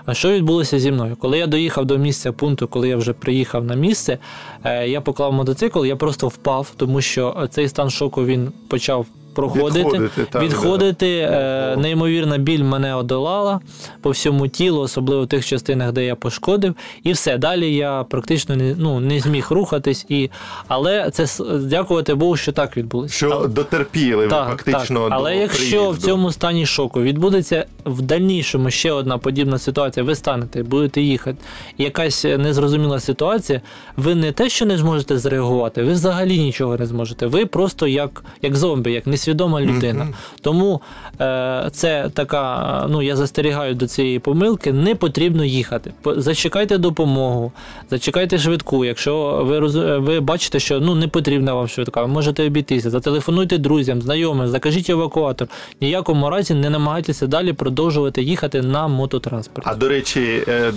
А 0.07 0.15
що 0.15 0.33
відбулося 0.33 0.79
зі 0.79 0.93
мною? 0.93 1.17
Коли 1.17 1.39
я 1.39 1.47
доїхав 1.47 1.85
до 1.85 1.99
місця 1.99 2.33
пункту, 2.33 2.69
коли 2.69 2.89
я 2.89 2.97
вже 2.97 3.13
приїхав 3.13 3.65
на 3.65 3.75
місце, 3.75 4.19
е, 4.65 4.89
я 4.89 5.01
поклав 5.01 5.33
мотоцикл, 5.33 5.85
я 5.85 5.97
просто 5.97 6.29
впав, 6.29 6.73
тому 6.77 7.01
що 7.01 7.49
цей 7.51 7.69
стан 7.69 7.91
шоку 7.91 8.25
він 8.25 8.53
почав. 8.69 9.07
Проходити, 9.37 9.79
Відходити, 9.79 10.27
так, 10.31 10.43
відходити 10.43 11.09
е, 11.19 11.71
Ого. 11.73 11.83
неймовірна 11.83 12.39
біль 12.39 12.63
мене 12.63 12.95
одолала 12.95 13.61
по 14.01 14.11
всьому 14.11 14.49
тілу, 14.49 14.81
особливо 14.81 15.23
в 15.23 15.27
тих 15.27 15.47
частинах, 15.47 15.93
де 15.93 16.05
я 16.05 16.15
пошкодив, 16.15 16.75
і 17.03 17.13
все. 17.13 17.39
Далі 17.39 17.75
я 17.75 18.05
практично 18.05 18.57
не, 18.57 18.75
ну, 18.79 19.01
не 19.01 19.21
зміг 19.21 19.47
рухатись. 19.51 20.07
І... 20.09 20.31
Але 20.69 21.11
це 21.11 21.45
дякувати 21.59 22.15
Богу, 22.15 22.37
що 22.37 22.53
так 22.53 22.77
відбулося. 22.77 23.15
Що 23.15 23.47
дотерпіли 23.49 24.25
ви 24.25 24.31
Так, 24.31 24.49
фактично 24.49 25.01
так. 25.01 25.13
Але 25.13 25.35
до 25.35 25.41
якщо 25.41 25.91
в 25.91 25.99
цьому 25.99 26.33
стані 26.33 26.67
шоку 26.67 27.03
відбудеться 27.03 27.67
в 27.85 28.03
дальнішому 28.03 28.71
ще 28.71 28.93
одна 28.93 29.19
подібна 29.19 29.59
ситуація, 29.59 30.05
ви 30.05 30.15
станете, 30.15 30.63
будете 30.63 31.01
їхати, 31.01 31.39
якась 31.79 32.25
незрозуміла 32.25 33.01
ситуація, 33.01 33.61
ви 33.97 34.15
не 34.15 34.33
те, 34.33 34.49
що 34.49 34.67
не 34.67 34.79
зможете 34.79 35.19
зреагувати, 35.19 35.83
ви 35.83 35.93
взагалі 35.93 36.39
нічого 36.39 36.77
не 36.77 36.87
зможете. 36.87 37.27
Ви 37.27 37.47
просто 37.47 37.87
як, 37.87 38.25
як 38.43 38.57
зомбі, 38.57 38.93
як 38.93 39.07
несвідома 39.27 39.61
людина. 39.61 40.05
Мгм. 40.05 40.15
Тому 40.41 40.81
е, 41.21 41.69
це 41.73 42.11
така, 42.15 42.87
ну 42.91 43.03
я 43.03 43.17
застерігаю 43.17 43.75
до 43.75 43.87
цієї 43.87 44.19
помилки, 44.19 44.73
не 44.73 44.95
потрібно 44.95 45.45
їхати. 45.45 45.93
Зачекайте 46.05 46.79
допомогу, 46.79 47.53
зачекайте 47.91 48.39
швидку. 48.39 48.85
Якщо 48.85 49.43
ви 49.45 49.61
роз- 49.61 50.01
ви 50.01 50.21
бачите, 50.21 50.59
що 50.59 50.81
ну 50.81 50.95
не 50.95 51.09
потрібна 51.09 51.55
вам 51.55 51.69
швидка, 51.69 52.03
ви 52.03 52.09
можете 52.09 52.47
обійтися, 52.47 52.91
зателефонуйте 52.91 53.59
друзям, 53.59 54.03
знайомим, 54.03 54.49
закажіть 54.49 54.91
евакуатор. 54.91 55.49
Ніякому 55.81 56.31
разі 56.31 56.55
не 56.55 56.71
намагайтеся 56.71 57.27
далі 57.27 57.53
продовжувати 57.53 58.23
їхати 58.23 58.63
на 58.63 58.89
мототранспорті. 58.89 59.69
А 59.71 59.75
до 59.75 59.89
речі, 59.89 60.45
е, 60.49 60.73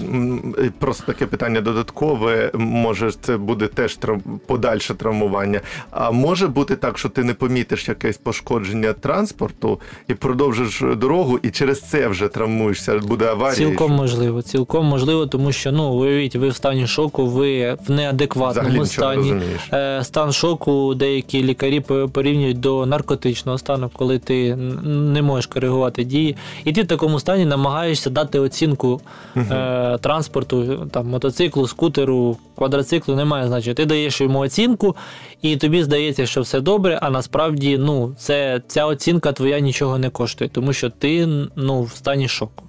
е, 0.57 0.71
просто 0.79 1.03
таке 1.05 1.25
питання 1.25 1.61
додаткове. 1.61 2.51
Може, 2.53 3.11
це 3.21 3.37
буде 3.37 3.67
теж 3.67 3.95
трав... 3.95 4.21
подальше 4.47 4.93
травмування. 4.93 5.61
А 5.91 6.11
може 6.11 6.47
бути 6.47 6.75
так, 6.75 6.97
що 6.97 7.09
ти 7.09 7.23
не 7.23 7.33
помітиш 7.33 7.87
якесь 7.87 8.17
пошкодження 8.17 8.38
пошкодження 8.39 8.93
транспорту 8.93 9.79
і 10.07 10.13
продовжиш 10.13 10.83
дорогу, 10.97 11.39
і 11.43 11.49
через 11.49 11.81
це 11.81 12.07
вже 12.07 12.27
травмуєшся, 12.27 12.97
буде 12.97 13.25
аварія. 13.25 13.67
Цілком 13.67 13.91
можливо, 13.91 14.41
цілком 14.41 14.85
можливо, 14.85 15.27
тому 15.27 15.51
що 15.51 15.71
ну 15.71 15.93
уявіть, 15.93 16.35
ви 16.35 16.49
в 16.49 16.55
стані 16.55 16.87
шоку, 16.87 17.25
ви 17.25 17.77
в 17.87 17.91
неадекватному 17.91 18.69
Взагалі 18.69 18.79
не 18.79 18.85
стані. 18.85 19.41
Е, 19.73 20.03
Стан 20.03 20.31
шоку 20.31 20.95
деякі 20.95 21.43
лікарі 21.43 21.79
порівнюють 22.13 22.59
до 22.59 22.85
наркотичного 22.85 23.57
стану, 23.57 23.89
коли 23.93 24.19
ти 24.19 24.55
не 24.85 25.21
можеш 25.21 25.45
коригувати 25.45 26.03
дії, 26.03 26.35
і 26.63 26.71
ти 26.71 26.81
в 26.81 26.87
такому 26.87 27.19
стані 27.19 27.45
намагаєшся 27.45 28.09
дати 28.09 28.39
оцінку 28.39 29.01
е, 29.37 29.97
транспорту, 30.01 30.87
там 30.91 31.07
мотоциклу, 31.07 31.67
скутеру, 31.67 32.37
квадроциклу, 32.55 33.15
немає 33.15 33.47
значення. 33.47 33.73
Ти 33.73 33.85
даєш 33.85 34.21
йому 34.21 34.39
оцінку, 34.39 34.95
і 35.41 35.57
тобі 35.57 35.83
здається, 35.83 36.25
що 36.25 36.41
все 36.41 36.61
добре, 36.61 36.99
а 37.01 37.09
насправді 37.09 37.77
ну, 37.77 38.15
це, 38.17 38.61
ця 38.67 38.85
оцінка 38.85 39.31
твоя 39.31 39.59
нічого 39.59 39.97
не 39.97 40.09
коштує, 40.09 40.49
тому 40.49 40.73
що 40.73 40.89
ти 40.89 41.27
ну, 41.55 41.83
в 41.83 41.91
стані 41.91 42.27
шоку. 42.27 42.68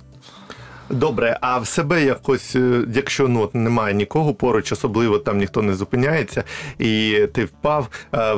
Добре, 0.91 1.39
а 1.41 1.59
в 1.59 1.67
себе 1.67 2.05
якось, 2.05 2.57
е, 2.57 2.85
якщо 2.95 3.29
ну 3.29 3.41
от 3.43 3.55
немає 3.55 3.95
нікого 3.95 4.35
поруч, 4.35 4.73
особливо 4.73 5.19
там 5.19 5.39
ніхто 5.39 5.63
не 5.63 5.75
зупиняється, 5.75 6.45
і 6.79 7.19
ти 7.33 7.45
впав, 7.45 7.89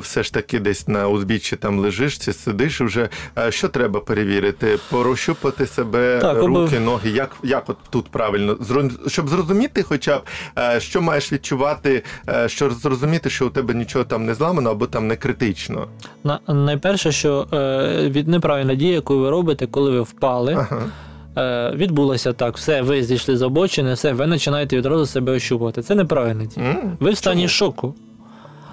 все 0.01 0.23
ж 0.23 0.33
таки 0.35 0.59
десь 0.61 0.89
на 0.89 1.09
узбіччі 1.09 1.57
там 1.57 1.79
лежиш 1.79 2.19
чи 2.19 2.33
сидиш 2.33 2.81
вже. 2.81 3.09
е, 3.39 3.53
Що 3.53 3.69
треба 3.69 4.01
перевірити? 4.01 4.79
Порощупати 4.91 5.67
себе, 5.67 6.19
Так, 6.21 6.37
руки, 6.43 6.77
обов- 6.77 6.81
ноги. 6.81 7.11
Як, 7.11 7.37
як 7.43 7.65
от 7.71 7.77
тут 7.91 8.09
правильно? 8.09 8.57
Щоб 9.07 9.29
зрозуміти, 9.29 9.83
хоча 9.83 10.19
б 10.19 10.23
е, 10.59 10.81
що 10.81 11.03
маєш 11.03 11.33
відчувати, 11.33 12.03
щоб 12.47 12.73
зрозуміти, 12.73 13.31
що 13.31 13.47
у 13.47 13.51
тебе 13.51 13.75
нічого 13.75 14.05
там 14.05 14.27
не 14.27 14.35
зламано 14.35 14.71
або 14.71 14.87
там 14.87 15.07
не 15.09 15.17
критично. 15.17 15.87
На, 16.25 16.41
найперше, 16.49 17.13
що 17.13 17.47
від 18.11 18.29
неправильна 18.29 18.75
дія, 18.75 18.93
яку 18.95 19.19
ви 19.19 19.31
робите, 19.31 19.67
коли 19.67 19.91
ви 19.91 20.01
впали, 20.01 20.53
Ага. 20.55 20.83
Е, 21.37 21.73
відбулося 21.77 22.33
так, 22.33 22.57
все, 22.57 22.83
ви 22.83 23.03
зійшли 23.03 23.37
з 23.37 23.43
обочини, 23.43 23.93
все, 23.95 24.13
ви 24.13 24.27
починаєте 24.29 24.77
відразу 24.77 25.07
себе 25.07 25.33
ощупувати. 25.33 25.83
Це 25.83 25.95
неправильна 25.95 26.45
дія. 26.45 26.67
М? 26.67 26.97
Ви 27.01 27.11
в 27.11 27.17
стані 27.17 27.41
Чому? 27.43 27.49
шоку. 27.49 27.95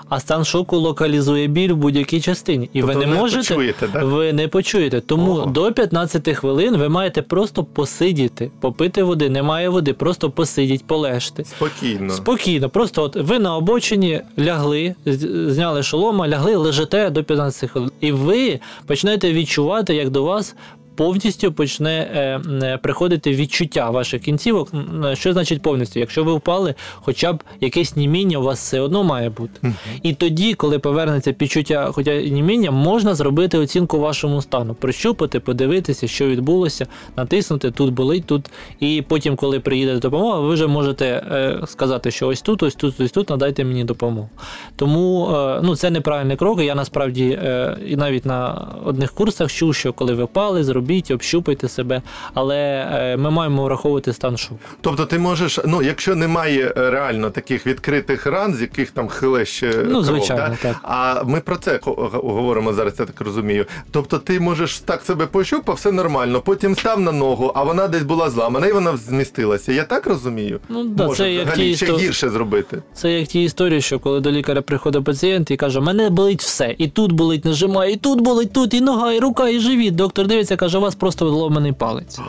А 0.09 0.19
стан 0.19 0.45
шоку 0.45 0.77
локалізує 0.77 1.47
біль 1.47 1.73
в 1.73 1.75
будь-якій 1.77 2.21
частині. 2.21 2.69
І 2.73 2.81
Тобто 2.81 2.99
ви 2.99 3.05
не 3.05 3.15
можете. 3.15 3.37
почуєте, 3.55 3.87
да? 3.93 4.03
Ви 4.05 4.33
не 4.33 4.47
почуєте. 4.47 5.01
Тому 5.01 5.31
Ого. 5.31 5.45
до 5.45 5.71
15 5.71 6.29
хвилин 6.35 6.77
ви 6.77 6.89
маєте 6.89 7.21
просто 7.21 7.63
посидіти, 7.63 8.51
попити 8.59 9.03
води. 9.03 9.29
Немає 9.29 9.69
води, 9.69 9.93
просто 9.93 10.29
посидіть, 10.29 10.85
полежте. 10.87 11.45
Спокійно. 11.45 12.09
Спокійно, 12.13 12.69
просто 12.69 13.03
от 13.03 13.15
ви 13.15 13.39
на 13.39 13.55
обочині 13.57 14.21
лягли, 14.39 14.95
зняли 15.05 15.83
шолома, 15.83 16.27
лягли, 16.27 16.55
лежите 16.55 17.09
до 17.09 17.23
15 17.23 17.69
хвилин. 17.69 17.91
І 18.01 18.11
ви 18.11 18.59
почнете 18.85 19.33
відчувати, 19.33 19.95
як 19.95 20.09
до 20.09 20.23
вас. 20.23 20.55
Повністю 20.99 21.51
почне 21.51 22.11
е, 22.13 22.41
е, 22.63 22.77
приходити 22.77 23.31
відчуття 23.31 23.89
ваших 23.89 24.21
кінцівок. 24.21 24.69
Е, 25.05 25.15
Що 25.15 25.33
значить 25.33 25.61
повністю? 25.61 25.99
Якщо 25.99 26.23
ви 26.23 26.33
впали, 26.33 26.75
хоча 26.95 27.33
б 27.33 27.43
якесь 27.61 27.95
німіння 27.95 28.37
у 28.37 28.43
вас 28.43 28.59
все 28.59 28.79
одно 28.79 29.03
має 29.03 29.29
бути. 29.29 29.73
І 30.03 30.13
тоді, 30.13 30.53
коли 30.53 30.79
повернеться 30.79 31.35
відчуття, 31.41 31.89
хоча 31.91 32.21
німіння, 32.21 32.71
можна 32.71 33.15
зробити 33.15 33.57
оцінку 33.57 33.99
вашому 33.99 34.41
стану, 34.41 34.73
прощупати, 34.73 35.39
подивитися, 35.39 36.07
що 36.07 36.27
відбулося, 36.27 36.87
натиснути 37.17 37.71
тут 37.71 37.93
болить, 37.93 38.25
тут. 38.25 38.49
І 38.79 39.03
потім, 39.07 39.35
коли 39.35 39.59
приїде 39.59 39.95
допомога, 39.95 40.39
ви 40.39 40.53
вже 40.53 40.67
можете 40.67 41.23
сказати, 41.67 42.11
що 42.11 42.27
ось 42.27 42.41
тут, 42.41 42.63
ось 42.63 42.75
тут, 42.75 42.99
ось 42.99 43.11
тут 43.11 43.29
надайте 43.29 43.63
мені 43.63 43.83
допомогу. 43.83 44.29
Тому 44.75 45.29
ну, 45.63 45.75
це 45.75 45.89
неправильний 45.89 46.37
крок. 46.37 46.61
Я 46.61 46.75
насправді 46.75 47.39
і 47.87 47.95
навіть 47.95 48.25
на 48.25 48.67
одних 48.85 49.11
курсах 49.11 49.51
чув, 49.51 49.75
що 49.75 49.93
коли 49.93 50.13
ви 50.13 50.23
впали, 50.23 50.63
зробіть, 50.89 51.11
общупайте 51.11 51.67
себе. 51.67 52.01
Але 52.33 52.57
е, 52.91 53.17
ми 53.17 53.31
маємо 53.31 53.63
враховувати 53.63 54.13
стан 54.13 54.37
шоку. 54.37 54.59
Тобто 54.81 55.05
ти 55.05 55.19
можеш, 55.19 55.59
ну 55.65 55.81
якщо 55.81 56.15
немає 56.15 56.73
е, 56.77 56.89
реально 56.89 57.29
таких 57.29 57.67
відкритих 57.67 58.25
ран, 58.25 58.53
з 58.53 58.61
яких 58.61 58.91
там 58.91 59.07
хиле 59.07 59.45
ще 59.45 59.71
кров, 59.71 59.85
Ну, 59.89 60.03
звичайно, 60.03 60.47
да? 60.49 60.57
так. 60.61 60.75
А 60.83 61.23
ми 61.23 61.39
про 61.39 61.55
це 61.55 61.79
говоримо 61.83 62.73
зараз, 62.73 62.93
я 62.99 63.05
так 63.05 63.21
розумію. 63.21 63.65
Тобто 63.91 64.17
ти 64.17 64.39
можеш 64.39 64.79
так 64.79 65.01
себе 65.01 65.25
пощупав, 65.25 65.75
все 65.75 65.91
нормально, 65.91 66.41
потім 66.41 66.75
став 66.75 66.99
на 66.99 67.11
ногу, 67.11 67.51
а 67.55 67.63
вона 67.63 67.87
десь 67.87 68.03
була 68.03 68.29
зламана, 68.29 68.67
і 68.67 68.71
вона 68.73 68.97
змістилася. 68.97 69.71
Я 69.73 69.83
так 69.83 70.07
розумію? 70.07 70.59
Ну, 70.69 70.83
да, 70.83 71.05
Може 71.07 71.17
це 71.23 71.33
як 71.33 71.43
взагалі 71.45 71.69
ті 71.69 71.75
ще 71.75 71.85
істо- 71.85 71.97
гірше 71.99 72.29
зробити. 72.29 72.81
Це 72.93 73.11
як 73.11 73.27
ті 73.27 73.43
історії, 73.43 73.81
що 73.81 73.99
коли 73.99 74.19
до 74.19 74.31
лікаря 74.31 74.61
приходить 74.61 75.03
пацієнт 75.03 75.51
і 75.51 75.55
каже, 75.57 75.79
мене 75.79 76.09
болить 76.09 76.41
все, 76.41 76.75
і 76.77 76.87
тут 76.87 77.11
болить, 77.11 77.45
нажимає, 77.45 77.93
і 77.93 77.97
тут 77.97 78.21
болить, 78.21 78.53
тут, 78.53 78.73
і 78.73 78.81
нога, 78.81 79.13
і 79.13 79.19
рука, 79.19 79.49
і 79.49 79.59
живіт. 79.59 79.95
Доктор 79.95 80.27
дивиться, 80.27 80.55
каже, 80.55 80.78
у 80.79 80.81
вас 80.81 80.95
просто 80.95 81.29
зломаний 81.29 81.71
палець. 81.73 82.19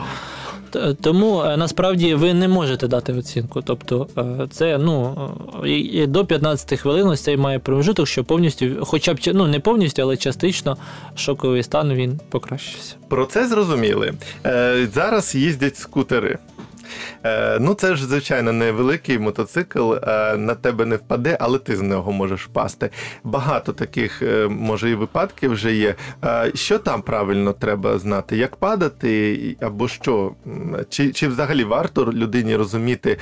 Тому 1.01 1.41
е, 1.41 1.57
насправді 1.57 2.15
ви 2.15 2.33
не 2.33 2.47
можете 2.47 2.87
дати 2.87 3.13
оцінку. 3.13 3.61
Тобто 3.61 4.07
е, 4.17 4.47
це 4.51 4.77
ну 4.77 5.17
е, 5.65 6.07
до 6.07 6.25
15 6.25 6.79
хвилин 6.79 7.07
ось 7.07 7.21
цей 7.21 7.37
має 7.37 7.59
промежуток, 7.59 8.07
що 8.07 8.23
повністю, 8.23 8.65
хоча 8.81 9.13
б 9.13 9.19
ну 9.25 9.47
не 9.47 9.59
повністю, 9.59 10.01
але 10.01 10.17
частично 10.17 10.77
шоковий 11.15 11.63
стан 11.63 11.93
він 11.93 12.19
покращився. 12.29 12.95
Про 13.07 13.25
це 13.25 13.47
зрозуміли. 13.47 14.13
Зараз 14.93 15.35
їздять 15.35 15.77
скутери. 15.77 16.37
Е, 17.23 17.59
ну, 17.59 17.73
це 17.73 17.95
ж, 17.95 18.05
звичайно, 18.05 18.53
невеликий 18.53 19.19
мотоцикл, 19.19 19.93
е, 19.93 20.37
на 20.37 20.55
тебе 20.55 20.85
не 20.85 20.95
впаде, 20.95 21.37
але 21.39 21.59
ти 21.59 21.75
з 21.75 21.81
нього 21.81 22.11
можеш 22.11 22.45
впасти. 22.45 22.89
Багато 23.23 23.73
таких, 23.73 24.21
е, 24.21 24.47
може, 24.47 24.91
і 24.91 24.95
випадків 24.95 25.51
вже 25.51 25.73
є. 25.73 25.95
Що 26.53 26.79
там 26.79 27.01
правильно 27.01 27.53
треба 27.53 27.97
знати? 27.97 28.37
Як 28.37 28.55
падати, 28.55 29.57
або 29.61 29.87
що? 29.87 30.31
Чи, 30.89 31.11
чи 31.11 31.27
взагалі 31.27 31.63
варто 31.63 32.13
людині 32.13 32.55
розуміти 32.55 33.17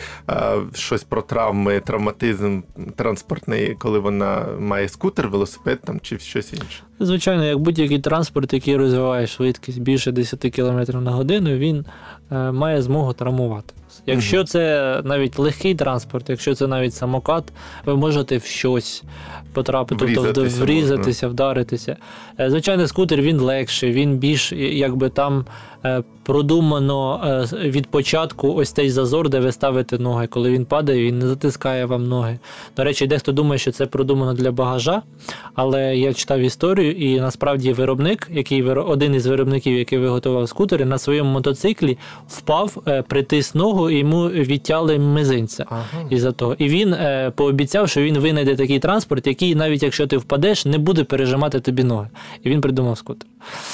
щось 0.74 1.04
про 1.04 1.22
травми, 1.22 1.80
травматизм 1.80 2.62
транспортний, 2.96 3.76
коли 3.80 4.00
вона 4.00 4.46
має 4.60 4.90
скутер, 4.90 5.28
велосипед 5.28 5.80
там, 5.86 6.00
чи 6.00 6.20
щось 6.20 6.54
інше? 6.54 6.84
Звичайно, 7.00 7.46
як 7.46 7.60
будь-який 7.60 8.00
транспорт, 8.00 8.54
який 8.54 8.78
розвиває 8.78 9.28
швидкість 9.28 9.82
більше 9.82 10.12
10 10.12 10.40
км 10.40 10.98
на 10.98 11.12
годину, 11.12 11.58
він 11.58 11.86
має 12.52 12.82
змогу 12.82 13.14
травмувати. 13.14 13.74
Якщо 14.06 14.44
це 14.44 15.02
навіть 15.04 15.40
легкий 15.40 15.76
транспорт, 15.76 16.30
якщо 16.30 16.56
це 16.56 16.68
навіть 16.68 16.94
самокат, 16.94 17.44
ви 17.86 17.96
можете 17.96 18.38
в 18.38 18.44
щось 18.44 19.04
потрапити, 19.54 20.06
тобто 20.06 20.22
Врізатися 20.22 20.64
врізатися, 20.64 21.28
вдаритися. 21.28 21.98
Е, 22.40 22.50
Звичайно, 22.50 22.88
скутер 22.88 23.22
він 23.22 23.40
легший, 23.40 23.92
він 23.92 24.18
більш 24.18 24.52
якби 24.52 25.10
там 25.10 25.46
е, 25.86 26.04
продумано 26.24 27.22
е, 27.54 27.70
від 27.70 27.88
початку 27.88 28.54
ось 28.54 28.72
цей 28.72 28.90
зазор, 28.90 29.30
де 29.30 29.40
ви 29.40 29.52
ставите 29.52 29.98
ноги. 29.98 30.28
Коли 30.28 30.52
він 30.52 30.66
падає, 30.66 31.04
він 31.04 31.20
не 31.20 31.28
затискає 31.28 31.86
вам 31.86 32.08
ноги. 32.08 32.40
До 32.78 32.84
речі, 32.84 33.08
дехто 33.08 33.32
думає, 33.32 33.60
що 33.60 33.72
це 33.72 33.86
продумано 33.86 34.34
для 34.34 34.52
багажа, 34.52 35.02
але 35.54 35.98
я 35.98 36.14
читав 36.14 36.40
історію, 36.40 36.92
і 36.92 37.20
насправді 37.20 37.74
виробник, 37.74 38.28
який 38.32 38.64
один 38.64 39.16
із 39.16 39.28
виробників, 39.28 39.78
який 39.78 40.00
виготовив 40.00 40.50
скутери, 40.50 40.86
на 40.86 40.98
своєму 40.98 41.30
мотоциклі 41.30 41.98
впав, 42.28 42.84
притис 43.08 43.56
ногу 43.56 43.89
йому 43.90 44.30
відтяли 44.30 45.00
мизинця. 45.00 45.66
Ага. 45.70 45.86
Із-за 46.10 46.32
того. 46.32 46.56
І 46.58 46.70
він 46.70 46.94
е, 46.94 47.32
пообіцяв, 47.36 47.90
що 47.90 48.02
він 48.02 48.18
винайде 48.18 48.56
такий 48.56 48.80
транспорт, 48.80 49.28
який, 49.28 49.56
навіть 49.56 49.84
якщо 49.84 50.08
ти 50.08 50.18
впадеш, 50.18 50.66
не 50.66 50.78
буде 50.78 51.04
пережимати 51.04 51.60
тобі 51.60 51.84
ноги. 51.84 52.08
І 52.44 52.50
він 52.50 52.62
придумав 52.62 52.98
скутер. 52.98 53.30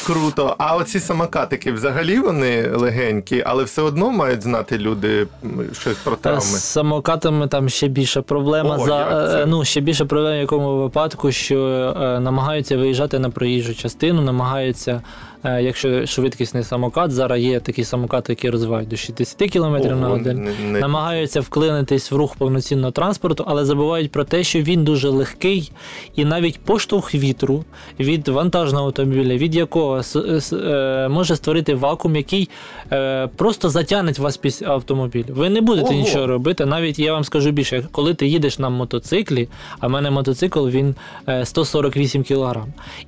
Круто. 0.06 0.56
А 0.58 0.76
оці 0.76 1.00
самокатики 1.00 1.72
взагалі 1.72 2.20
вони 2.20 2.68
легенькі, 2.68 3.44
але 3.46 3.64
все 3.64 3.82
одно 3.82 4.12
мають 4.12 4.42
знати 4.42 4.78
люди 4.78 5.28
щось 5.74 5.98
про 5.98 6.16
травми. 6.16 6.42
З 6.42 6.64
самокатами 6.64 7.48
там 7.48 7.70
ще 7.70 7.88
більша 7.88 8.22
проблема. 8.22 8.78
О, 8.78 8.86
за, 8.86 9.42
е, 9.42 9.46
ну, 9.46 9.66
ще 9.66 9.82
більше 9.82 10.06
проблема 10.06 10.36
в 10.36 10.40
якому 10.40 10.78
випадку, 10.78 11.32
що 11.32 11.60
е, 12.02 12.20
намагаються 12.20 12.78
виїжджати 12.78 13.20
на 13.20 13.30
проїжджу 13.30 13.76
частину, 13.76 14.22
намагаються, 14.22 15.02
якщо 15.46 16.06
швидкісний 16.06 16.64
самокат, 16.64 17.12
зараз 17.12 17.40
є 17.42 17.60
такі 17.60 17.84
самокати, 17.84 18.32
які 18.32 18.50
розвивають 18.50 18.90
до 18.90 18.96
60 18.96 19.52
км 19.52 19.60
на 19.62 19.96
Ого, 19.96 20.10
годину. 20.10 20.50
не- 20.72 20.80
Намагаються 20.80 21.42
вклинитись 21.42 22.12
в 22.12 22.16
рух 22.16 22.36
повноцінного 22.36 22.92
транспорту, 22.92 23.44
але 23.48 23.66
забувають 23.66 24.12
про 24.12 24.24
те, 24.24 24.44
що 24.44 24.60
він 24.62 24.84
дуже 24.84 25.10
легкий, 25.10 25.72
і 26.16 26.26
навіть 26.26 26.60
поштовх 26.60 27.16
вітру 27.16 27.64
від 28.00 28.28
вантажного 28.28 28.86
автомобіля, 28.86 29.38
від 29.38 29.56
якого 29.56 30.02
е, 30.54 31.08
може 31.10 31.36
створити 31.36 31.76
вакуум, 31.76 32.16
який 32.16 32.50
е, 32.92 33.28
просто 33.36 33.70
затягне 33.70 34.12
вас 34.18 34.38
під 34.38 34.64
автомобіль. 34.68 35.24
Ви 35.30 35.50
не 35.50 35.62
будете 35.62 35.88
Ого. 35.90 35.94
нічого 36.00 36.28
робити. 36.28 36.66
Навіть 36.66 37.00
я 37.00 37.14
вам 37.14 37.24
скажу 37.24 37.52
більше, 37.52 37.88
коли 37.92 38.14
ти 38.14 38.28
їдеш 38.28 38.60
на 38.60 38.70
мотоциклі, 38.70 39.48
а 39.80 39.88
в 39.88 39.90
мене 39.90 40.12
мотоцикл 40.12 40.68
він 40.68 40.96
е, 41.30 41.46
148 41.46 42.24
кг. 42.24 42.56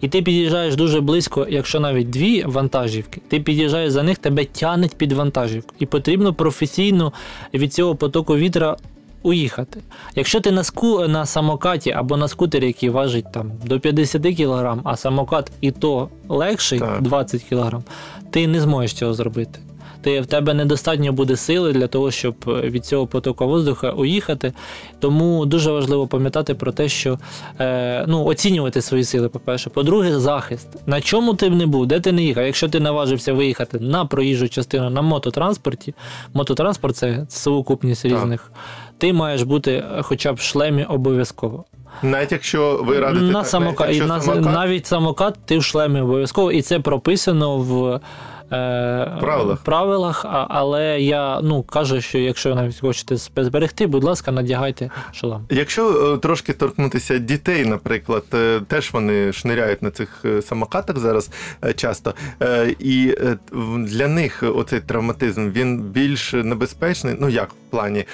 І 0.02 0.08
ти 0.08 0.22
під'їжджаєш 0.22 0.76
дуже 0.76 1.02
близько, 1.02 1.48
якщо 1.50 1.80
навіть 1.80 2.10
дві 2.28 2.44
вантажівки, 2.44 3.22
ти 3.28 3.40
під'їжджаєш 3.40 3.92
за 3.92 4.04
них, 4.04 4.18
тебе 4.18 4.46
тянуть 4.46 4.96
під 4.96 5.12
вантажівку. 5.12 5.76
І 5.80 5.86
потрібно 5.86 6.34
професійно 6.34 7.14
від 7.54 7.74
цього 7.74 7.96
потоку 7.96 8.36
вітра. 8.36 8.78
уїхати. 9.24 9.80
Якщо 10.16 10.40
ти 10.40 10.52
на 10.52 10.64
ску 10.64 11.08
на 11.08 11.26
самокаті 11.26 11.92
або 11.92 12.18
на 12.18 12.28
скутері, 12.28 12.68
який 12.68 12.90
важить 12.90 13.32
там 13.32 13.52
до 13.66 13.80
50 13.80 14.22
кг, 14.38 14.78
а 14.84 14.96
самокат 14.96 15.52
і 15.62 15.72
то 15.72 16.10
легший 16.30 16.80
Так. 16.80 17.02
20 17.02 17.44
кг, 17.44 17.82
ти 18.30 18.48
не 18.48 18.62
зможеш 18.62 18.94
цього 18.94 19.14
зробити. 19.14 19.60
Ти, 20.02 20.22
в 20.22 20.26
тебе 20.26 20.54
недостатньо 20.54 21.14
буде 21.14 21.36
сили 21.36 21.74
для 21.74 21.88
того, 21.88 22.12
щоб 22.12 22.36
е, 22.48 22.52
від 22.52 22.86
цього 22.86 23.08
потоку 23.08 23.48
воздуха 23.48 23.92
уїхати. 23.92 24.54
Тому 25.00 25.46
дуже 25.46 25.72
важливо 25.72 26.08
пам'ятати 26.08 26.56
про 26.56 26.72
те, 26.72 26.90
що 26.90 27.20
е, 27.60 28.06
ну, 28.08 28.26
оцінювати 28.26 28.82
свої 28.82 29.04
сили, 29.04 29.30
по-перше. 29.30 29.70
По-друге, 29.70 30.20
захист. 30.20 30.68
На 30.86 31.02
чому 31.02 31.34
ти 31.34 31.50
б 31.50 31.54
не 31.54 31.66
був, 31.66 31.86
де 31.86 32.00
ти 32.00 32.12
не 32.12 32.24
їхав? 32.24 32.46
Якщо 32.46 32.70
ти 32.70 32.80
наважився 32.80 33.34
виїхати 33.34 33.80
на 33.80 34.06
проїжджу 34.06 34.50
частину 34.50 34.90
на 34.90 35.02
мототранспорті, 35.02 35.94
мототранспорт 36.34 36.96
це 36.96 37.26
совокупність 37.30 38.04
Так. 38.04 38.12
різних, 38.12 38.52
ти 38.98 39.14
маєш 39.14 39.42
бути 39.42 39.72
е, 39.72 40.02
хоча 40.02 40.34
б 40.34 40.36
в 40.36 40.42
шлемі 40.42 40.84
обов'язково. 40.84 41.66
Навіть 42.04 42.32
якщо 42.32 42.84
ви 42.84 43.00
радите 43.00 43.26
на 43.26 43.32
навіть 43.32 43.48
самокат, 43.48 43.90
і 43.92 43.96
якщо 43.96 44.22
самокат, 44.22 44.54
навіть 44.54 44.86
самокат 44.86 45.36
ти 45.46 45.58
в 45.58 45.64
шлемі 45.64 46.02
обов'язково, 46.02 46.52
і 46.52 46.62
це 46.62 46.80
прописано 46.80 47.58
в. 47.58 48.00
Е, 48.52 49.18
Правилах. 49.20 49.60
правилах, 49.64 50.26
але 50.50 51.02
я 51.02 51.42
ну 51.42 51.64
кажу, 51.64 52.02
що 52.02 52.18
якщо 52.18 52.56
навіть 52.56 52.80
хочете 52.80 53.18
себе 53.18 53.44
зберегти, 53.44 53.88
будь 53.88 54.04
ласка, 54.04 54.32
надягайте 54.32 54.90
шолом. 55.14 55.46
Якщо 55.50 56.14
е, 56.14 56.18
трошки 56.18 56.54
торкнутися 56.54 57.18
дітей, 57.18 57.66
наприклад, 57.66 58.24
е, 58.34 58.62
теж 58.68 58.94
вони 58.94 59.34
шниряють 59.34 59.82
на 59.82 59.92
цих 59.92 60.26
самокатах 60.42 60.98
зараз 60.98 61.30
часто, 61.76 62.14
і 62.80 63.16
для 63.78 64.08
них 64.08 64.44
оцей 64.56 64.80
травматизм 64.80 65.52
він 65.52 65.82
більш 65.82 66.34
небезпечний. 66.34 67.16
Ну 67.20 67.30
як 67.30 67.50
в 67.50 67.70
плані, 67.70 68.06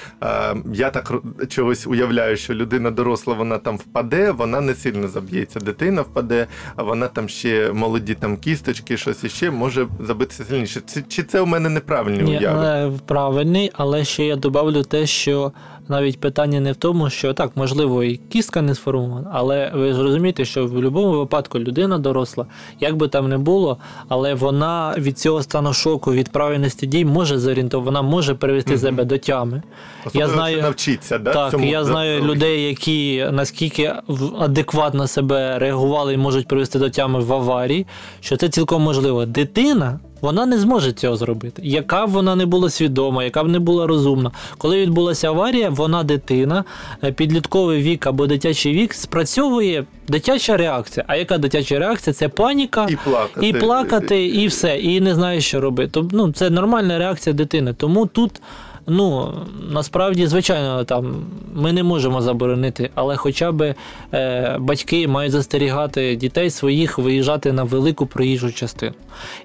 я 0.72 0.90
так 0.90 1.12
чогось 1.48 1.86
уявляю, 1.86 2.36
що 2.36 2.54
людина 2.54 2.90
доросла, 2.90 3.34
вона 3.34 3.58
там 3.58 3.76
впаде, 3.76 4.30
вона 4.30 4.60
не 4.60 4.74
сильно 4.74 5.08
заб'ється. 5.08 5.60
Дитина 5.60 6.02
впаде, 6.02 6.46
а 6.76 6.82
вона 6.82 7.08
там 7.08 7.28
ще 7.28 7.72
молоді 7.72 8.14
там 8.14 8.36
кісточки, 8.36 8.96
щось 8.96 9.24
іще 9.24 9.50
може 9.50 9.86
забитися 10.24 10.44
сильніше. 10.44 10.80
Чи, 10.94 11.02
чи 11.08 11.22
це 11.22 11.40
у 11.40 11.46
мене 11.46 11.68
неправильні 11.68 12.22
Ні, 12.22 12.38
уяви? 12.38 12.92
правильний, 13.06 13.70
але 13.74 14.04
ще 14.04 14.24
я 14.24 14.36
добавлю 14.36 14.82
те, 14.82 15.06
що 15.06 15.52
навіть 15.88 16.20
питання 16.20 16.60
не 16.60 16.72
в 16.72 16.76
тому, 16.76 17.10
що 17.10 17.32
так, 17.32 17.50
можливо, 17.56 18.04
і 18.04 18.16
кістка 18.16 18.62
не 18.62 18.74
сформована, 18.74 19.30
але 19.32 19.70
ви 19.74 19.92
ж 19.92 20.02
розумієте, 20.02 20.44
що 20.44 20.66
в 20.66 20.72
будь-якому 20.72 21.10
випадку 21.18 21.58
людина 21.58 21.98
доросла, 21.98 22.46
як 22.80 22.96
би 22.96 23.08
там 23.08 23.28
не 23.28 23.38
було, 23.38 23.78
але 24.08 24.34
вона 24.34 24.94
від 24.98 25.18
цього 25.18 25.42
стану 25.42 25.72
шоку, 25.72 26.12
від 26.12 26.28
правильності 26.28 26.86
дій 26.86 27.04
може 27.04 27.38
зорієнтувати, 27.38 27.84
вона 27.86 28.02
може 28.02 28.34
привести 28.34 28.78
себе 28.78 29.04
до 29.04 29.18
тями. 29.18 29.62
Особливо, 30.06 30.28
я 30.28 30.34
знаю- 30.34 30.62
навчиться, 30.62 31.18
да, 31.18 31.32
Так, 31.32 31.50
цьому 31.50 31.64
я 31.64 31.84
знаю 31.84 32.20
за- 32.22 32.26
людей, 32.28 32.64
які 32.68 33.26
наскільки 33.32 33.92
адекватно 34.38 35.06
себе 35.06 35.58
реагували 35.58 36.14
і 36.14 36.16
можуть 36.16 36.48
привести 36.48 36.78
до 36.78 36.90
тями 36.90 37.20
в 37.20 37.32
аварії, 37.32 37.86
що 38.20 38.36
це 38.36 38.48
цілком 38.48 38.82
можливо. 38.82 39.26
Дитина. 39.26 39.98
Вона 40.20 40.46
не 40.46 40.58
зможе 40.58 40.92
цього 40.92 41.16
зробити. 41.16 41.62
Яка 41.64 42.06
б 42.06 42.10
вона 42.10 42.36
не 42.36 42.46
була 42.46 42.70
свідома, 42.70 43.24
яка 43.24 43.44
б 43.44 43.48
не 43.48 43.58
була 43.58 43.86
розумна. 43.86 44.30
Коли 44.58 44.80
відбулася 44.82 45.28
аварія, 45.28 45.70
вона 45.74 46.02
дитина, 46.02 46.64
е, 47.04 47.12
підлітковий 47.12 47.82
вік 47.82 48.06
або 48.06 48.26
дитячий 48.26 48.72
вік 48.72 48.94
спрацьовує 48.94 49.84
дитяча 50.08 50.56
реакція. 50.56 51.04
А 51.08 51.16
яка 51.16 51.38
дитяча 51.38 51.78
реакція? 51.78 52.14
Це 52.14 52.28
паніка, 52.28 52.86
і 52.90 52.96
плакати. 53.04 53.48
і 53.48 53.52
плакати, 53.52 54.26
і 54.26 54.46
все, 54.46 54.78
і 54.78 55.00
не 55.00 55.14
знає, 55.14 55.40
що 55.40 55.60
робити. 55.60 56.00
Ну, 56.12 56.32
це 56.32 56.50
нормальна 56.50 56.98
реакція 56.98 57.34
дитини. 57.34 57.74
Тому 57.74 58.06
тут, 58.06 58.32
ну 58.86 59.34
насправді, 59.70 60.26
звичайно, 60.26 60.84
там 60.84 61.26
ми 61.54 61.72
не 61.72 61.82
можемо 61.82 62.22
заборонити, 62.22 62.90
але 62.94 63.16
хоча 63.16 63.52
б 63.52 63.74
е, 64.14 64.56
батьки 64.60 65.08
мають 65.08 65.32
застерігати 65.32 66.16
дітей 66.16 66.50
своїх 66.50 66.98
виїжджати 66.98 67.52
на 67.52 67.62
велику 67.62 68.06
проїжджу 68.06 68.52
частину. 68.52 68.92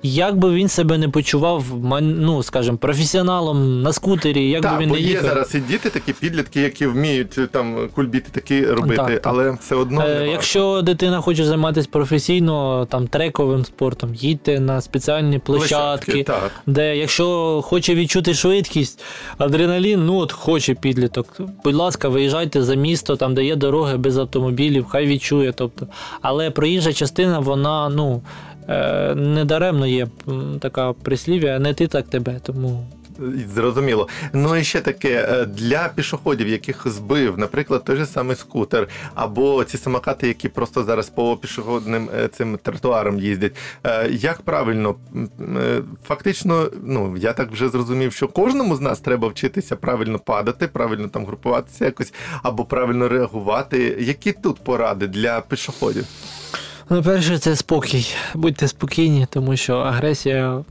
Як 0.03 0.37
би 0.37 0.53
він 0.53 0.67
себе 0.67 0.97
не 0.97 1.09
почував, 1.09 1.63
ну 2.01 2.43
скажімо, 2.43 2.77
професіоналом 2.77 3.81
на 3.81 3.93
скутері, 3.93 4.49
як 4.49 4.63
би 4.63 4.77
він 4.79 4.89
бо 4.89 4.95
не 4.95 5.01
є 5.01 5.07
їхав. 5.07 5.25
зараз 5.25 5.55
і 5.55 5.59
діти, 5.59 5.89
такі 5.89 6.13
підлітки, 6.13 6.61
які 6.61 6.85
вміють 6.87 7.37
е, 7.37 7.47
там 7.47 7.89
кульбіти 7.95 8.29
такі 8.31 8.65
робити, 8.65 8.95
Так, 8.95 9.07
так. 9.07 9.21
але 9.27 9.51
все 9.51 9.75
одно 9.75 10.01
Е. 10.01 10.27
Якщо 10.31 10.81
дитина 10.81 11.21
хоче 11.21 11.45
займатися 11.45 11.89
професійно, 11.91 12.87
там 12.89 13.07
трековим 13.07 13.65
спортом, 13.65 14.15
їдьте 14.15 14.59
на 14.59 14.81
спеціальні 14.81 15.39
площадки, 15.39 16.23
так. 16.23 16.51
де 16.65 16.97
якщо 16.97 17.61
хоче 17.63 17.95
відчути 17.95 18.33
швидкість, 18.33 19.03
адреналін, 19.37 20.05
ну 20.05 20.15
от 20.15 20.31
хоче 20.31 20.73
підліток. 20.73 21.41
Будь 21.63 21.75
ласка, 21.75 22.09
виїжджайте 22.09 22.63
за 22.63 22.75
місто, 22.75 23.15
там 23.15 23.35
де 23.35 23.45
є 23.45 23.55
дороги 23.55 23.97
без 23.97 24.17
автомобілів, 24.17 24.85
хай 24.85 25.07
відчує. 25.07 25.51
Тобто, 25.51 25.87
але 26.21 26.51
проїжджа 26.51 26.93
частина, 26.93 27.39
вона 27.39 27.89
ну. 27.89 28.21
е, 28.69 29.15
Недаремно 29.15 29.87
є 29.87 30.07
така 30.59 30.93
прислів'я, 30.93 31.59
не 31.59 31.73
ти 31.73 31.87
так 31.87 32.07
тебе. 32.07 32.39
Тому 32.43 32.85
Зрозуміло. 33.55 34.07
Ну 34.33 34.55
і 34.55 34.63
ще 34.63 34.81
таке 34.81 35.27
е, 35.29 35.45
для 35.45 35.89
пішоходів, 35.95 36.47
яких 36.47 36.87
збив, 36.87 37.37
наприклад, 37.39 37.83
той 37.83 37.95
же 37.95 38.05
самий 38.05 38.35
скутер, 38.35 38.87
або 39.15 39.63
ці 39.63 39.77
самокати, 39.77 40.27
які 40.27 40.49
просто 40.49 40.83
зараз 40.83 41.09
по 41.09 41.37
пішохідним 41.37 42.09
е, 42.19 42.27
цим 42.27 42.57
тротуарам 42.57 43.19
їздять. 43.19 43.55
е, 43.83 44.09
Як 44.11 44.41
правильно, 44.41 44.95
фактично, 46.07 46.69
ну 46.83 47.17
я 47.17 47.33
так 47.33 47.51
вже 47.51 47.69
зрозумів, 47.69 48.13
що 48.13 48.27
кожному 48.27 48.75
з 48.75 48.81
нас 48.81 48.99
треба 48.99 49.27
вчитися 49.27 49.75
правильно 49.75 50.19
падати, 50.19 50.67
правильно 50.67 51.07
там 51.07 51.25
групуватися 51.25 51.85
якось, 51.85 52.13
або 52.43 52.65
правильно 52.65 53.07
реагувати. 53.09 53.97
Які 53.99 54.31
тут 54.31 54.63
поради 54.63 55.07
для 55.07 55.41
пішоходів? 55.41 56.05
Ну, 56.91 57.01
перше, 57.03 57.37
це 57.37 57.55
спокій. 57.55 58.07
Будьте 58.33 58.67
спокійні, 58.67 59.27
тому 59.29 59.57
що 59.57 59.77
агресія 59.77 60.63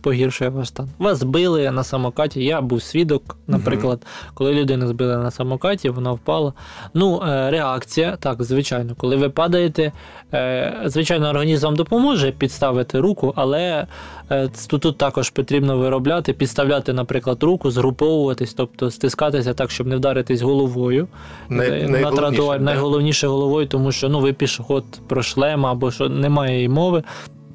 погіршує 0.00 0.50
ваш 0.50 0.68
стан. 0.68 0.88
Вас 0.98 1.18
збили 1.18 1.70
на 1.70 1.84
самокаті. 1.84 2.44
Я 2.44 2.60
був 2.60 2.82
свідок, 2.82 3.36
наприклад, 3.46 4.06
коли 4.34 4.52
людину 4.52 4.86
збили 4.86 5.16
на 5.16 5.30
самокаті, 5.30 5.88
вона 5.88 6.12
впала. 6.12 6.52
Ну, 6.94 7.22
е, 7.22 7.50
реакція, 7.50 8.16
так, 8.20 8.42
звичайно, 8.42 8.94
коли 8.96 9.16
ви 9.16 9.28
падаєте, 9.28 9.92
е, 10.34 10.82
звичайно, 10.84 11.28
організм 11.28 11.64
вам 11.66 11.76
допоможе 11.76 12.32
підставити 12.32 13.00
руку, 13.00 13.32
але 13.36 13.86
е, 14.30 14.48
тут, 14.68 14.82
тут 14.82 14.98
також 14.98 15.30
потрібно 15.30 15.78
виробляти, 15.78 16.32
підставляти, 16.32 16.92
наприклад, 16.92 17.42
руку, 17.42 17.70
згруповуватись, 17.70 18.54
тобто 18.54 18.90
стискатися 18.90 19.54
так, 19.54 19.70
щоб 19.70 19.86
не 19.86 19.96
вдаритись 19.96 20.42
головою. 20.42 21.08
Най- 21.48 21.70
на 21.70 21.88
найголовніше, 21.88 22.16
тротуар 22.16 22.58
да? 22.58 22.64
найголовніше 22.64 23.26
головою, 23.26 23.66
тому 23.66 23.92
що 23.92 24.08
ну 24.08 24.20
ви 24.20 24.32
пішоход 24.32 24.84
про 25.08 25.22
шлем 25.44 25.66
або 25.66 25.90
що 25.90 26.08
немає 26.08 26.68
мови, 26.68 27.02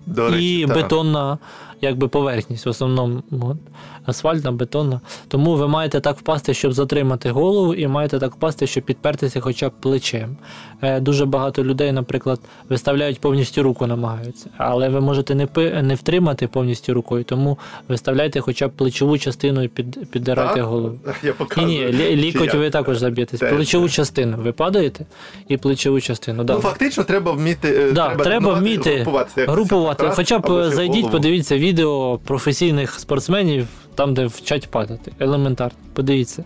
До 0.06 0.30
речі, 0.30 0.60
і 0.60 0.66
та. 0.68 0.74
бетонна 0.74 1.38
якби 1.82 2.08
поверхність, 2.08 2.66
в 2.66 2.70
основному 2.70 3.24
от, 3.32 3.58
асфальтна, 4.06 4.52
бетонна. 4.52 5.02
Тому 5.28 5.56
ви 5.56 5.68
маєте 5.68 6.00
так 6.00 6.18
впасти, 6.18 6.54
щоб 6.54 6.74
затримати 6.74 7.32
голову, 7.32 7.74
і 7.74 7.88
маєте 7.88 8.20
так 8.20 8.36
впасти, 8.36 8.68
щоб 8.68 8.84
підпертися 8.84 9.40
хоча 9.40 9.70
б 9.70 9.72
плечем. 9.82 10.38
Е, 10.82 11.00
дуже 11.00 11.26
багато 11.26 11.64
людей, 11.64 11.92
наприклад, 11.92 12.40
виставляють 12.70 13.20
повністю 13.20 13.64
руку, 13.64 13.88
намагаються, 13.88 14.50
але 14.58 14.90
ви 14.90 15.02
можете 15.02 15.36
не, 15.36 15.46
пи- 15.46 15.82
не 15.82 15.96
втримати 15.96 16.48
повністю 16.48 16.94
рукою, 16.94 17.24
тому 17.24 17.58
виставляйте 17.88 18.40
хоча 18.42 18.68
б 18.68 18.72
плечову 18.72 19.18
частину 19.18 19.64
і 19.64 19.68
під, 19.68 20.12
піддирайте 20.12 20.62
голову. 20.62 21.00
Я 21.24 21.30
Ні, 21.30 21.32
показую. 21.38 21.68
ні, 21.68 21.98
лі- 21.98 22.16
лікоть 22.16 22.52
Чи 22.52 22.58
ви 22.58 22.70
також 22.70 22.98
заб'єтесь. 22.98 23.40
Плечову 23.40 23.90
частину 23.90 24.38
ви 24.44 24.52
падаєте 24.52 25.06
і 25.48 25.58
плечову 25.58 26.02
частину. 26.02 26.44
Да. 26.44 26.54
Ну, 26.54 26.60
фактично, 26.60 27.04
треба 27.04 27.32
вміти. 27.32 27.68
е, 27.90 27.92
Да, 27.92 28.08
треба, 28.08 28.24
тренувати, 28.24 28.60
вміти 28.62 28.96
групуватися, 28.96 29.46
групувати. 29.52 30.10
Хоча 30.16 30.40
б 30.40 30.70
зайдіть, 30.70 30.96
голову. 30.96 31.12
подивіться 31.12 31.58
відео 31.70 32.20
професійних 32.26 33.00
спортсменів, 33.00 33.68
там, 33.96 34.14
де 34.14 34.26
вчать 34.26 34.72
падати. 34.72 35.12
Елементарно. 35.20 35.78
Подивіться. 35.94 36.44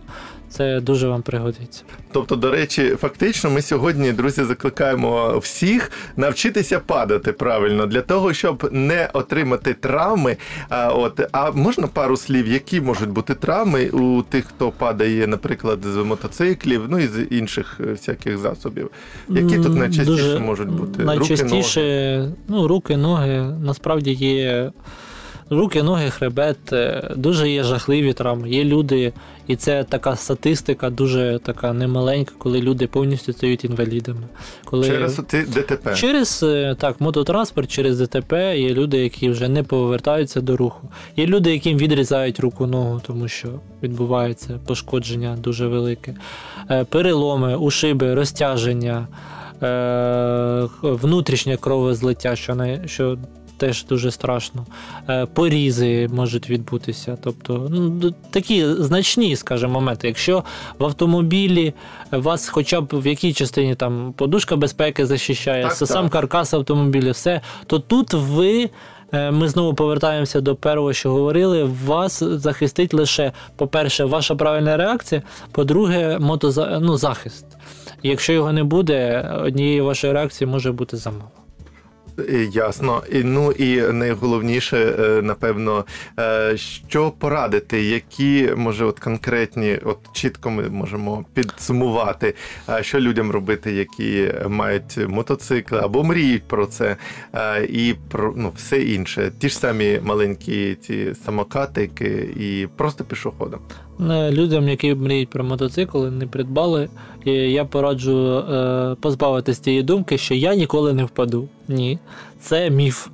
Це 0.50 0.80
дуже 0.80 1.08
вам 1.08 1.22
пригодиться. 1.22 1.84
Тобто, 2.12 2.36
до 2.36 2.52
речі, 2.52 2.96
фактично, 3.02 3.50
ми 3.50 3.62
сьогодні, 3.62 4.12
друзі, 4.12 4.44
закликаємо 4.44 5.38
всіх 5.38 5.92
навчитися 6.18 6.80
падати 6.80 7.32
правильно 7.32 7.86
для 7.86 8.02
того, 8.02 8.34
щоб 8.34 8.70
не 8.72 9.10
отримати 9.14 9.74
травми. 9.74 10.38
А, 10.70 10.90
от, 10.90 11.22
а 11.32 11.52
можна 11.52 11.88
пару 11.88 12.18
слів, 12.18 12.48
які 12.48 12.82
можуть 12.82 13.10
бути 13.10 13.36
травми 13.36 13.90
у 13.90 14.22
тих, 14.22 14.46
хто 14.46 14.72
падає, 14.72 15.28
наприклад, 15.28 15.80
з 15.84 15.96
мотоциклів, 15.96 16.82
ну 16.90 17.00
і 17.00 17.08
з 17.08 17.24
інших 17.32 17.78
е, 17.80 17.92
всяких 17.92 18.38
засобів. 18.38 18.90
Які 19.30 19.56
тут 19.58 19.76
найчастіше 19.76 20.06
дуже 20.06 20.40
можуть 20.40 20.70
бути? 20.70 21.04
Найчастіше, 21.04 21.82
Руки, 21.82 22.18
ноги? 22.18 22.32
ну, 22.48 22.68
руки, 22.68 22.98
ноги 22.98 23.42
насправді 23.62 24.12
є 24.12 24.72
руки, 25.54 25.84
ноги, 25.84 26.10
хребет, 26.10 26.74
е, 26.74 27.12
дуже 27.16 27.50
є 27.50 27.64
жахливі 27.64 28.14
травми. 28.14 28.50
Є 28.50 28.64
люди, 28.64 29.14
і 29.48 29.56
це 29.56 29.84
така 29.84 30.16
статистика, 30.16 30.90
дуже 30.90 31.40
така 31.44 31.74
немаленька, 31.74 32.34
коли 32.38 32.62
люди 32.62 32.88
повністю 32.88 33.34
стають 33.34 33.66
інвалідами. 33.66 34.24
Коли... 34.66 34.88
Через 34.88 35.18
ДТП. 35.48 35.96
Через 35.96 36.44
е, 36.44 36.76
так, 36.80 37.02
мототранспорт, 37.02 37.72
через 37.72 38.00
ДТП 38.00 38.58
є 38.58 38.70
люди, 38.70 38.98
які 38.98 39.30
вже 39.30 39.50
не 39.50 39.64
повертаються 39.64 40.42
до 40.42 40.58
руху. 40.58 40.90
Є 41.18 41.26
люди, 41.26 41.54
яким 41.54 41.78
відрізають 41.78 42.40
руку 42.40 42.68
ногу, 42.68 43.02
тому 43.08 43.28
що 43.28 43.48
відбувається 43.84 44.60
пошкодження 44.66 45.38
дуже 45.40 45.68
велике. 45.68 46.16
Е, 46.72 46.84
Переломи, 46.84 47.56
ушиби, 47.56 48.14
розтяження, 48.14 49.08
внутрішнє 50.82 51.58
кровозлиття, 51.58 52.36
що, 52.36 52.56
не, 52.56 52.88
що 52.88 53.18
теж 53.64 53.86
дуже 53.86 54.12
страшно. 54.12 54.66
Е, 55.10 55.26
Порізи 55.26 56.08
можуть 56.14 56.50
відбутися. 56.50 57.18
Тобто, 57.24 57.68
ну, 57.72 58.14
такі 58.32 58.66
значні, 58.66 59.36
скажімо, 59.36 59.74
моменти. 59.74 60.08
Якщо 60.08 60.44
в 60.80 60.86
автомобілі 60.86 61.74
вас 62.12 62.50
хоча 62.50 62.82
б 62.82 62.88
в 62.94 63.08
якій 63.08 63.34
частині 63.34 63.76
там 63.76 64.14
подушка 64.18 64.56
безпеки 64.56 65.06
захищає, 65.06 65.64
Так, 65.64 65.74
сам 65.74 66.04
так. 66.04 66.12
каркас 66.12 66.54
автомобіля, 66.54 67.12
все, 67.12 67.42
то 67.68 67.80
тут 67.80 68.14
ви. 68.14 68.70
е, 69.14 69.32
Ми 69.32 69.48
знову 69.50 69.74
повертаємося 69.74 70.42
до 70.42 70.56
першого, 70.56 70.94
що 70.94 71.12
говорили. 71.12 71.64
Вас 71.86 72.24
захистить 72.24 72.94
лише, 72.94 73.32
по-перше, 73.56 74.06
ваша 74.06 74.36
правильна 74.36 74.78
реакція, 74.78 75.22
по-друге, 75.52 76.18
мотоза... 76.20 76.80
ну, 76.82 76.98
захист. 76.98 77.46
Якщо 78.04 78.34
його 78.34 78.54
не 78.54 78.64
буде, 78.64 79.30
однієї 79.44 79.82
вашої 79.82 80.14
реакції 80.14 80.48
може 80.50 80.72
бути 80.72 80.98
замало. 80.98 81.43
Ясно. 82.52 83.04
І, 83.12 83.24
ну 83.24 83.52
і 83.52 83.82
найголовніше, 83.94 84.78
е, 84.78 85.22
напевно, 85.22 85.86
е, 86.20 86.58
що 86.58 87.12
порадити, 87.12 87.84
які 87.84 88.50
може 88.56 88.86
от 88.86 89.00
конкретні, 89.00 89.80
от 89.86 89.98
чітко 90.14 90.52
ми 90.52 90.70
можемо 90.70 91.26
підсумувати, 91.34 92.34
е, 92.70 92.84
що 92.84 93.00
людям 93.00 93.32
робити, 93.32 93.72
які 93.72 94.32
мають 94.48 94.98
мотоцикли 95.08 95.80
або 95.80 96.04
мріють 96.04 96.44
про 96.44 96.66
це, 96.66 96.98
і 97.70 97.96
про 98.10 98.34
ну 98.38 98.52
все 98.56 98.82
інше. 98.82 99.32
Ті 99.40 99.50
ж 99.50 99.58
самі 99.58 100.00
маленькі 100.04 100.76
ці 100.76 101.16
самокатики 101.26 102.30
і 102.40 102.68
просто 102.78 103.04
пішоходом. 103.04 103.60
Е, 104.00 104.32
Людям, 104.32 104.70
які 104.70 104.96
мріють 104.96 105.30
про 105.30 105.44
мотоцикл, 105.44 106.06
не 106.06 106.28
придбали, 106.28 106.90
і 107.26 107.32
я 107.32 107.66
пораджу 107.66 108.38
е, 108.38 108.96
позбавитися 109.02 109.62
тієї 109.62 109.84
думки, 109.84 110.18
що 110.18 110.34
я 110.34 110.56
ніколи 110.56 110.94
не 110.94 111.04
впаду. 111.04 111.48
Ні, 111.68 112.00
це 112.40 112.70
міф. 112.70 113.08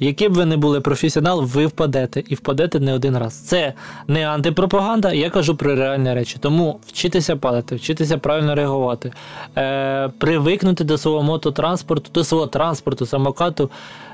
Яким 0.00 0.32
б 0.32 0.34
ви 0.34 0.44
не 0.44 0.56
були 0.56 0.80
професіонал, 0.80 1.42
ви 1.42 1.66
впадете 1.66 2.22
і 2.28 2.34
впадете 2.34 2.80
не 2.80 2.94
один 2.94 3.18
раз. 3.18 3.34
Це 3.34 3.72
не 4.08 4.28
антипропаганда, 4.28 5.12
я 5.12 5.30
кажу 5.30 5.56
про 5.56 5.74
реальні 5.74 6.14
речі. 6.14 6.36
Тому 6.40 6.80
вчитися 6.86 7.36
падати, 7.36 7.76
вчитися 7.76 8.18
правильно 8.18 8.54
реагувати, 8.54 9.12
е, 9.56 10.08
привикнути 10.18 10.84
до 10.84 10.98
свого 10.98 11.22
мототранспорту, 11.22 12.10
до 12.14 12.24
свого 12.24 12.46
транспорту, 12.46 13.06
самокату. 13.06 13.70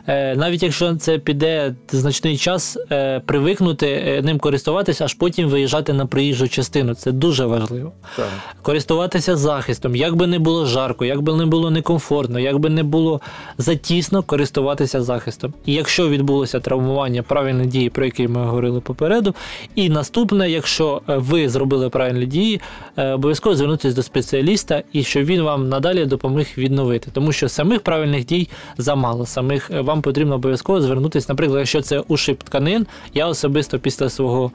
Е, 0.08 0.36
навіть 0.36 0.62
якщо 0.62 0.94
це 0.94 1.18
піде 1.18 1.74
значний 1.90 2.36
час, 2.36 2.78
е, 2.92 3.20
привикнути 3.20 3.86
е, 3.86 4.22
ним 4.22 4.38
користуватися, 4.38 5.04
аж 5.04 5.14
потім 5.14 5.48
виїжджати 5.48 5.92
на 5.92 6.06
проїжджу 6.06 6.48
частину. 6.48 6.94
Це 6.94 7.12
дуже 7.12 7.46
важливо 7.46 7.92
Так. 8.16 8.26
користуватися 8.62 9.36
захистом, 9.36 9.96
як 9.96 10.16
би 10.16 10.26
не 10.26 10.38
було 10.38 10.66
жарко, 10.66 11.04
як 11.04 11.22
би 11.22 11.36
не 11.36 11.46
було 11.46 11.70
некомфортно, 11.70 12.40
як 12.40 12.58
би 12.58 12.68
не 12.68 12.82
було 12.82 13.20
затісно 13.58 14.22
користуватися 14.22 15.02
захистом. 15.02 15.54
І 15.66 15.72
якщо 15.72 16.08
відбулося 16.08 16.60
травмування, 16.60 17.22
правильні 17.22 17.66
дії, 17.66 17.90
про 17.90 18.04
які 18.04 18.28
ми 18.28 18.44
говорили 18.44 18.80
попереду. 18.80 19.34
І 19.74 19.88
наступне, 19.88 20.50
якщо 20.50 21.02
ви 21.06 21.48
зробили 21.48 21.88
правильні 21.88 22.26
дії, 22.26 22.60
обов'язково 22.96 23.56
звернутися 23.56 23.96
до 23.96 24.02
спеціаліста 24.02 24.82
і 24.92 25.02
щоб 25.02 25.24
він 25.24 25.42
вам 25.42 25.68
надалі 25.68 26.04
допоміг 26.04 26.46
відновити. 26.58 27.10
Тому 27.12 27.32
що 27.32 27.48
самих 27.48 27.80
правильних 27.80 28.26
дій 28.26 28.48
замало. 28.78 29.26
Самих 29.26 29.70
е, 29.70 29.80
вам 29.98 30.02
потрібно 30.02 30.34
обов'язково 30.34 30.80
звернутися. 30.80 31.26
Наприклад, 31.28 31.58
якщо 31.58 31.82
це 31.82 32.00
ушиб 32.00 32.42
тканин, 32.44 32.86
я 33.14 33.26
особисто 33.26 33.78
після 33.78 34.08
свого 34.10 34.50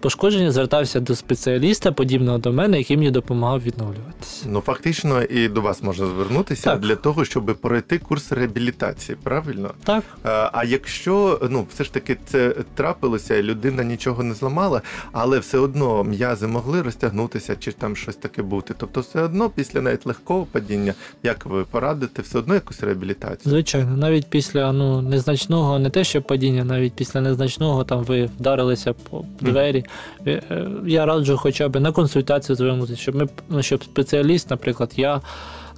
пошкодження 0.00 0.52
звертався 0.52 1.00
до 1.00 1.14
спеціаліста, 1.16 1.92
подібного 1.92 2.38
до 2.38 2.52
мене, 2.52 2.78
який 2.78 2.96
мені 2.96 3.10
допомагав 3.10 3.62
відновлюватися. 3.62 4.46
Ну 4.48 4.60
фактично 4.60 5.22
і 5.22 5.48
до 5.48 5.60
вас 5.60 5.82
можна 5.82 6.06
звернутися 6.06 6.64
Так. 6.64 6.80
для 6.80 6.96
того, 6.96 7.24
щоб 7.24 7.56
пройти 7.60 7.98
курс 7.98 8.32
реабілітації, 8.32 9.18
правильно? 9.22 9.70
Так, 9.84 10.04
Е, 10.26 10.50
А 10.52 10.64
якщо 10.64 11.40
ну 11.50 11.66
все 11.74 11.84
ж 11.84 11.92
таки 11.92 12.16
це 12.26 12.54
трапилося, 12.74 13.42
людина 13.42 13.84
нічого 13.84 14.22
не 14.22 14.34
зламала, 14.34 14.82
але 15.12 15.38
все 15.38 15.58
одно 15.58 16.04
м'язи 16.04 16.46
могли 16.46 16.82
розтягнутися 16.82 17.56
чи 17.56 17.72
там 17.72 17.96
щось 17.96 18.16
таке 18.16 18.42
бути. 18.42 18.74
Тобто, 18.78 19.00
все 19.00 19.22
одно 19.22 19.50
після 19.50 19.80
навіть 19.80 20.06
легкого 20.06 20.46
падіння, 20.52 20.94
як 21.22 21.46
ви 21.46 21.64
порадите, 21.64 22.22
все 22.22 22.38
одно 22.38 22.54
якусь 22.54 22.82
реабілітацію. 22.82 23.50
звичайно, 23.50 23.96
навіть 23.96 24.26
після 24.30 24.72
ну 24.72 25.02
незначного, 25.02 25.78
не 25.78 25.90
те, 25.90 26.04
що 26.04 26.22
падіння, 26.22 26.64
навіть 26.64 26.92
після 26.92 27.20
незначного 27.20 27.84
там 27.84 28.04
ви 28.04 28.24
вдарилися 28.38 28.92
по 28.92 29.24
двері. 29.40 29.69
Е, 29.78 30.42
е, 30.50 30.66
Я 30.86 31.06
раджу 31.06 31.36
хоча 31.36 31.68
б 31.68 31.80
на 31.80 31.92
консультацію 31.92 32.56
звернутися, 32.56 33.02
щоб 33.02 33.14
ми 33.14 33.28
ну, 33.48 33.62
щоб 33.62 33.84
спеціаліст, 33.84 34.50
наприклад, 34.50 34.92
я. 34.96 35.20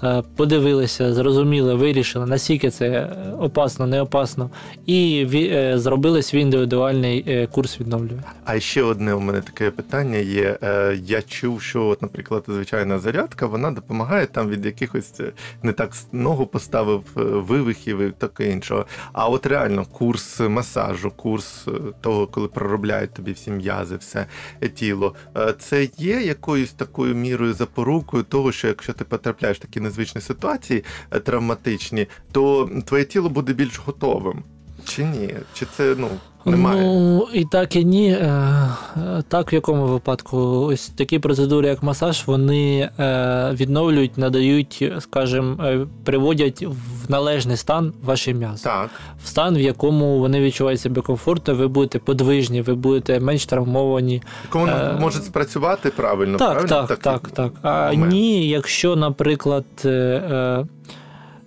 Е, 0.02 0.22
Подивилися, 0.36 1.14
зрозуміли, 1.14 1.74
вирішили, 1.74 2.26
наскільки 2.26 2.70
це 2.70 3.16
опасно, 3.40 3.86
не 3.86 4.00
опасно, 4.00 4.50
і 4.86 5.26
е, 5.34 5.78
зробили 5.78 6.22
свій 6.22 6.40
індивідуальний 6.40 7.24
е, 7.28 7.46
курс 7.46 7.80
відновлювання. 7.80 8.22
А 8.44 8.60
ще 8.60 8.82
одне 8.82 9.14
у 9.14 9.20
мене 9.20 9.40
таке 9.40 9.70
питання 9.70 10.18
є. 10.18 10.58
Я 11.04 11.22
чув, 11.22 11.62
що, 11.62 11.86
от, 11.86 12.02
наприклад, 12.02 12.44
звичайна 12.48 12.98
зарядка 12.98 13.46
вона 13.46 13.70
допомагає 13.70 14.26
там 14.26 14.48
від 14.48 14.66
якихось 14.66 15.20
не 15.62 15.72
так 15.72 15.92
ногу 16.12 16.46
поставив 16.46 17.02
вивихів 17.14 18.00
і 18.00 18.10
таке 18.10 18.50
іншого. 18.50 18.86
А 19.12 19.28
от 19.28 19.46
реально 19.46 19.84
курс 19.84 20.40
масажу, 20.40 21.10
курс 21.10 21.66
того, 22.00 22.26
коли 22.26 22.48
проробляють 22.48 23.14
тобі 23.14 23.32
всі 23.32 23.50
м'язи, 23.50 23.96
все 23.96 24.26
тіло, 24.74 25.14
це 25.58 25.88
є 25.98 26.20
якоюсь 26.20 26.72
такою 26.72 27.14
мірою 27.14 27.54
запорукою 27.54 28.22
того, 28.22 28.52
що 28.52 28.68
якщо 28.68 28.92
ти 28.92 29.04
потрапляєш 29.04 29.58
такі 29.58 29.80
незвичні 29.92 30.20
ситуації 30.20 30.84
е, 31.10 31.20
травматичні, 31.20 32.06
то 32.32 32.70
твоє 32.84 33.04
тіло 33.04 33.28
буде 33.28 33.52
більш 33.52 33.78
готовим. 33.78 34.42
Чи 34.84 35.04
ні? 35.04 35.34
Чи 35.54 35.66
це 35.76 35.94
ну 35.98 36.08
немає? 36.46 36.82
Ну 36.82 37.28
і 37.32 37.44
так, 37.44 37.76
і 37.76 37.84
ні. 37.84 38.10
Е, 38.10 38.68
Так, 39.28 39.52
в 39.52 39.54
якому 39.54 39.86
випадку? 39.86 40.38
Ось 40.38 40.88
такі 40.88 41.18
процедури, 41.18 41.68
як 41.68 41.82
масаж, 41.82 42.22
вони 42.26 42.90
е, 42.98 43.50
відновлюють, 43.52 44.18
надають, 44.18 44.92
скажімо, 45.00 45.64
е, 45.64 45.86
приводять 46.04 46.62
в 46.62 47.10
належний 47.10 47.56
стан 47.56 47.92
ваші 48.04 48.34
м'язи. 48.34 48.64
Так. 48.64 48.90
В 49.24 49.26
стан, 49.26 49.56
в 49.56 49.60
якому 49.60 50.18
вони 50.18 50.40
відчувають 50.40 50.80
себе 50.80 51.02
комфортно, 51.02 51.54
ви 51.54 51.68
будете 51.68 51.98
подвижні, 51.98 52.62
ви 52.62 52.74
будете 52.74 53.20
менш 53.20 53.46
травмовані. 53.46 54.22
Е, 54.54 54.96
може 55.00 55.18
спрацювати 55.18 55.90
правильно, 55.90 56.38
так, 56.38 56.50
правильно? 56.50 56.86
так, 56.86 56.98
так, 56.98 57.28
так, 57.28 57.52
А 57.62 57.94
ні, 57.94 58.48
якщо, 58.48 58.96
наприклад, 58.96 59.64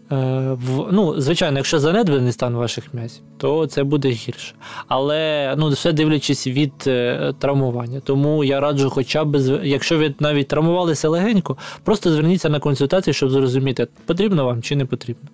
в, 0.10 0.88
ну, 0.92 1.22
звичайно, 1.22 1.58
якщо 1.58 1.80
занедбаний 1.80 2.32
стан 2.32 2.56
ваших 2.56 2.94
м'язів, 2.94 3.22
то 3.38 3.68
це 3.68 3.84
буде 3.84 4.10
гірше. 4.10 4.54
Але 4.88 5.54
ну, 5.58 5.70
все 5.70 5.92
дивлячись 5.92 6.48
від 6.48 6.74
е, 6.88 7.34
травмування. 7.40 8.00
Тому 8.00 8.44
я 8.44 8.60
раджу, 8.60 8.90
хоча 8.90 9.24
б, 9.24 9.60
якщо 9.64 9.98
ви 9.98 10.16
навіть 10.20 10.48
травмувалися 10.48 11.10
легенько, 11.10 11.58
просто 11.84 12.12
зверніться 12.12 12.50
на 12.50 12.60
консультацію, 12.60 13.14
щоб 13.14 13.30
зрозуміти, 13.30 13.88
потрібно 14.06 14.46
вам 14.46 14.62
чи 14.62 14.76
не 14.76 14.86
потрібно. 14.86 15.30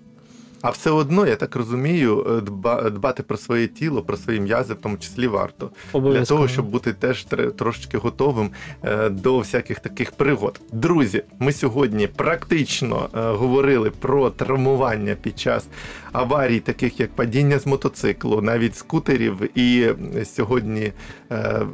А 0.62 0.70
все 0.70 0.92
одно, 0.92 1.28
я 1.28 1.36
так 1.36 1.56
розумію, 1.56 2.26
е, 2.30 2.42
дба, 2.42 2.90
дбати 2.90 3.24
про 3.24 3.38
своє 3.38 3.68
тіло, 3.68 4.02
про 4.02 4.18
свої 4.18 4.40
м'язи, 4.40 4.74
в 4.74 4.78
тому 4.78 4.98
числі 4.98 5.28
варто. 5.28 5.70
Для 5.94 6.26
того, 6.26 6.48
щоб 6.48 6.66
бути 6.66 6.94
теж 6.94 7.26
трошечки 7.58 7.98
готовим 7.98 8.52
е, 8.84 9.10
до 9.10 9.40
всяких 9.40 9.80
таких 9.80 10.12
пригод. 10.12 10.62
Друзі, 10.72 11.24
ми 11.40 11.52
сьогодні 11.52 12.08
практично 12.08 13.10
е, 13.14 13.22
говорили 13.22 13.90
про 13.90 14.30
травмування 14.30 15.16
під 15.22 15.40
час 15.40 15.68
аварій, 16.12 16.60
таких 16.60 17.00
як 17.00 17.12
падіння 17.16 17.60
з 17.60 17.66
мотоциклу, 17.66 18.42
навіть 18.42 18.76
скутерів, 18.76 19.58
і 19.58 19.90
сьогодні 20.26 20.94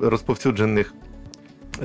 розповсюджених. 0.02 0.94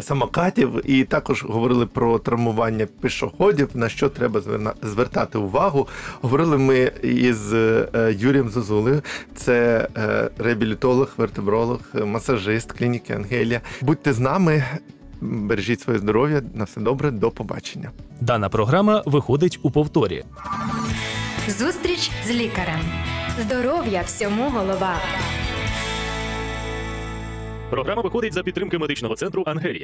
Самокатів, 0.01 0.91
і 0.91 1.05
також 1.05 1.45
говорили 1.45 1.87
про 1.87 2.19
травмування 2.19 2.87
пішоходів, 3.01 3.69
на 3.75 3.89
що 3.89 4.09
треба 4.09 4.41
звертати 4.83 5.39
увагу. 5.39 5.89
Говорили 6.21 6.59
ми 6.59 6.93
із 7.03 7.53
е, 7.53 7.89
Юрієм 8.19 8.49
Зозулею, 8.49 9.03
це 9.35 9.89
е, 9.97 10.31
реабілітолог, 10.39 11.09
вертебролог, 11.17 11.81
е, 11.95 12.05
масажист 12.05 12.73
клініки 12.73 13.13
Ангелія. 13.13 13.61
Будьте 13.81 14.13
з 14.13 14.19
нами, 14.19 14.65
бережіть 15.21 15.81
своє 15.81 15.99
здоров'я. 15.99 16.43
На 16.55 16.65
все 16.65 16.81
добре, 16.81 17.11
до 17.11 17.31
побачення. 17.31 17.91
Дана 18.21 18.49
програма 18.49 19.03
виходить 19.07 19.59
у 19.63 19.71
повторі. 19.71 20.25
Зустріч 21.49 22.11
з 22.27 22.31
лікарем. 22.31 22.81
Здоров'я 23.41 24.03
всьому 24.03 24.51
голова. 24.51 24.95
Програма 27.73 28.03
виходить 28.03 28.33
за 28.33 28.43
підтримки 28.43 28.79
медичного 28.79 29.15
центру 29.15 29.43
Ангелія. 29.47 29.81